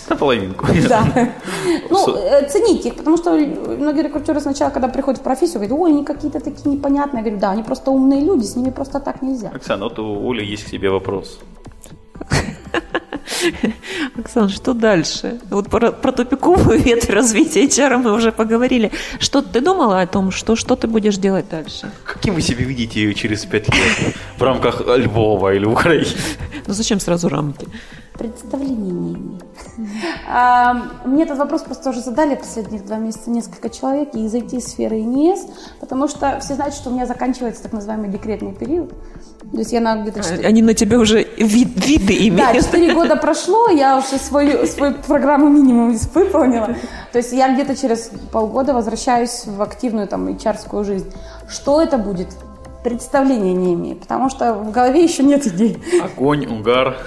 [0.09, 0.65] На половинку.
[0.89, 1.03] Да.
[1.89, 5.91] Ну, э, цените их, потому что многие рекрутеры сначала, когда приходят в профессию, говорят, ой,
[5.91, 7.19] они какие-то такие непонятные.
[7.19, 9.51] Я говорю, да, они просто умные люди, с ними просто так нельзя.
[9.53, 11.39] Оксана, вот у Оли есть к тебе вопрос.
[14.17, 15.39] Оксан, что дальше?
[15.49, 18.91] Вот про, про тупиковую ветвь развития HR мы уже поговорили.
[19.19, 21.91] Что ты думала о том, что, что ты будешь делать дальше?
[22.03, 24.15] Каким вы себе видите ее через пять лет?
[24.37, 26.05] В рамках Львова или Украины?
[26.67, 27.67] Ну зачем сразу рамки?
[28.19, 29.39] Представления не имею.
[30.27, 30.73] А,
[31.05, 35.03] Мне этот вопрос просто уже задали последних два месяца несколько человек и из IT-сферы и
[35.03, 35.47] НИЭС,
[35.79, 38.93] потому что все знают, что у меня заканчивается так называемый декретный период.
[39.51, 42.65] То есть я на где-то четыре- Они на тебя уже вид, виды Да, имеют.
[42.65, 46.75] 4 года прошло, я уже свою, свою программу минимум выполнила.
[47.11, 51.11] То есть я где-то через полгода возвращаюсь в активную там hr жизнь.
[51.47, 52.27] Что это будет?
[52.83, 55.77] Представления не имею, потому что в голове еще нет идей.
[56.01, 56.97] Огонь, угар.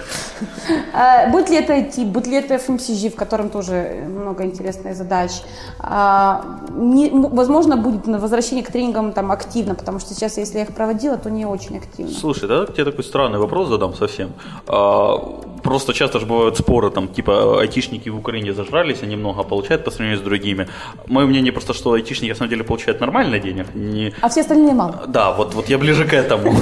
[0.93, 5.31] А, Будет ли это IT, будет ли это FMCG, в котором тоже много интересных задач.
[5.79, 6.45] А,
[6.77, 11.17] не- возможно, будет возвращение к тренингам там активно, потому что сейчас, если я их проводила,
[11.17, 12.13] то не очень активно.
[12.13, 14.33] Слушай, да, тебе такой странный вопрос задам совсем.
[14.67, 15.17] А,
[15.63, 19.91] просто часто же бывают споры, там, типа, айтишники в Украине зажрались, они много получают по
[19.91, 20.69] сравнению с другими.
[21.07, 23.75] Мое мнение просто, что айтишники на самом деле получают нормально денег.
[23.75, 24.13] Не...
[24.21, 25.05] А все остальные мало.
[25.07, 26.55] Да, вот, вот я ближе к этому.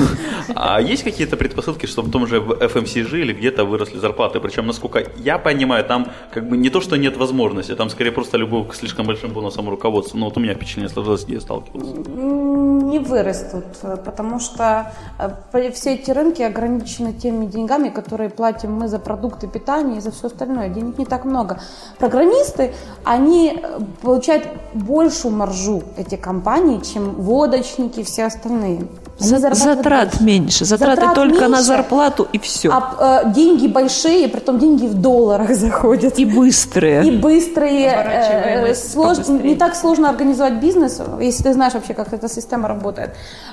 [0.54, 4.40] А есть какие-то предпосылки, что в том же FMCG или где-то выросли зарплаты?
[4.40, 8.36] Причем, насколько я понимаю, там как бы не то, что нет возможности, там скорее просто
[8.36, 10.18] любовь к слишком большим бонусам руководства.
[10.18, 11.94] Ну вот у меня впечатление сложилось, где я сталкивался.
[12.10, 13.64] Не вырастут,
[14.04, 19.98] потому что э, все эти рынки ограничены теми деньгами, которые платим мы за продукты питания
[19.98, 20.68] и за все остальное.
[20.68, 21.60] Денег не так много.
[21.98, 22.74] Программисты,
[23.04, 28.88] они э, получают большую маржу, эти компании, чем водочники и все остальные.
[29.20, 30.24] За- зарабатывают Затрат больше.
[30.24, 30.64] меньше.
[30.64, 32.70] Затраты Затрат только на меньше, зарплату и все.
[32.72, 36.18] А э, деньги большие, притом деньги в долларах заходят.
[36.18, 37.06] И быстрые.
[37.06, 39.42] И быстрые, э, Оборачиваемость слож- побыстрее.
[39.50, 43.10] не так сложно организовать бизнес, если ты знаешь вообще, как эта система работает.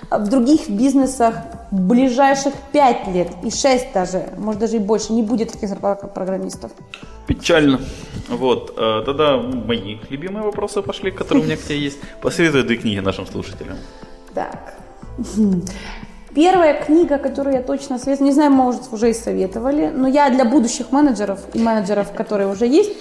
[0.09, 1.35] В других бизнесах
[1.71, 6.13] ближайших 5 лет и 6 даже, может даже и больше, не будет таких зарплат, как
[6.13, 6.71] программистов.
[7.27, 7.79] Печально.
[8.29, 11.97] Вот, э, тогда мои любимые вопросы пошли, которые у меня к тебе есть.
[12.21, 13.75] Посоветуй две книги нашим слушателям.
[14.33, 14.76] Так.
[16.37, 20.45] Первая книга, которую я точно советую, не знаю, может, уже и советовали, но я для
[20.45, 22.91] будущих менеджеров и менеджеров, которые уже есть,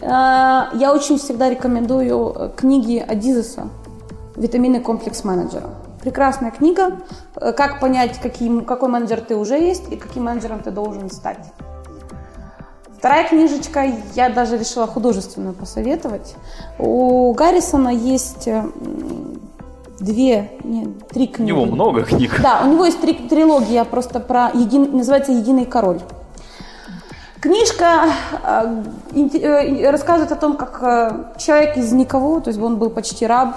[0.00, 3.68] э, я очень всегда рекомендую э, книги Адизеса
[4.36, 5.70] «Витаминный комплекс менеджера».
[6.02, 7.00] Прекрасная книга,
[7.34, 11.44] э, как понять, каким, какой менеджер ты уже есть и каким менеджером ты должен стать.
[12.96, 16.36] Вторая книжечка, я даже решила художественную посоветовать.
[16.78, 18.48] У Гаррисона есть
[20.04, 21.48] две, нет, три У книги.
[21.48, 22.40] него много книг.
[22.42, 24.96] Да, у него есть три трилогия просто про един...
[24.96, 26.00] называется «Единый король».
[27.40, 28.04] Книжка
[29.12, 33.56] э, рассказывает о том, как человек из никого, то есть он был почти раб,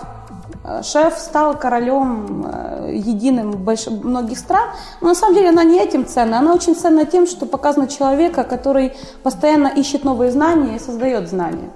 [0.84, 2.46] шеф стал королем
[2.90, 3.88] единым больш...
[3.88, 4.70] многих стран,
[5.02, 8.44] но на самом деле она не этим ценна, она очень ценна тем, что показано человека,
[8.44, 8.94] который
[9.24, 11.70] постоянно ищет новые знания и создает знания.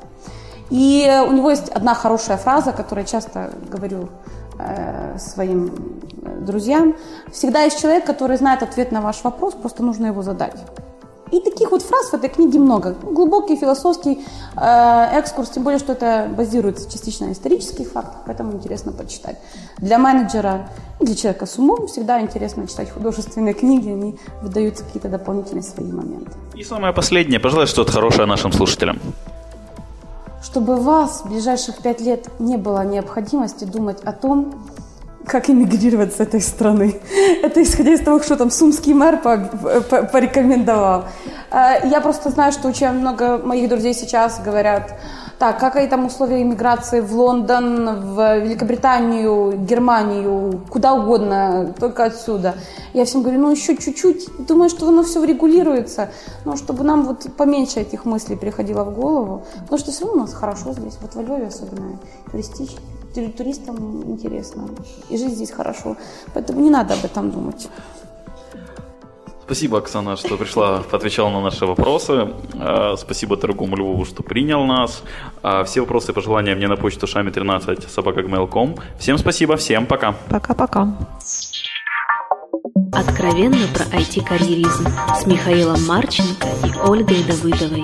[0.69, 4.41] И у него есть одна хорошая фраза, которую я часто говорю э,
[5.18, 5.72] своим
[6.41, 6.95] друзьям.
[7.32, 10.56] Всегда есть человек, который знает ответ на ваш вопрос, просто нужно его задать.
[11.32, 12.93] И таких вот фраз в этой книге много.
[13.04, 14.20] Глубокий философский
[14.58, 19.38] э, экскурс, тем более, что это базируется частично на исторических фактах, поэтому интересно почитать.
[19.78, 20.68] Для менеджера
[20.99, 25.89] и для человека с умом всегда интересно читать художественные книги, они выдаются какие-то дополнительные свои
[25.89, 26.32] моменты.
[26.54, 28.99] И самое последнее, пожелай что-то хорошее нашим слушателям.
[30.42, 34.66] Чтобы вас в ближайших пять лет не было необходимости думать о том,
[35.26, 36.99] как эмигрировать с этой страны.
[37.43, 39.17] Это исходя из того, что там сумский мэр
[40.11, 41.05] порекомендовал.
[41.51, 44.93] Э, я просто знаю, что очень много моих друзей сейчас говорят,
[45.41, 52.53] так, какие там условия иммиграции в Лондон, в Великобританию, Германию, куда угодно, только отсюда.
[52.93, 56.11] Я всем говорю, ну еще чуть-чуть, думаю, что оно все регулируется,
[56.45, 60.26] но чтобы нам вот поменьше этих мыслей приходило в голову, потому что все равно у
[60.26, 61.97] нас хорошо здесь, вот во Львове особенно,
[62.32, 62.69] туристич,
[63.14, 64.70] туристам интересно,
[65.09, 65.97] и жить здесь хорошо,
[66.34, 67.70] поэтому не надо об этом думать.
[69.51, 72.30] Спасибо, Оксана, что пришла, отвечала на наши вопросы.
[72.53, 75.03] А, спасибо дорогому Львову, что принял нас.
[75.43, 78.78] А, все вопросы и пожелания мне на почту шами13 собакагmail.com.
[78.97, 80.16] Всем спасибо, всем пока.
[80.30, 80.95] Пока-пока.
[82.93, 84.88] Откровенно про IT-карьеризм
[85.20, 87.84] с Михаилом Марченко и Ольгой Давыдовой.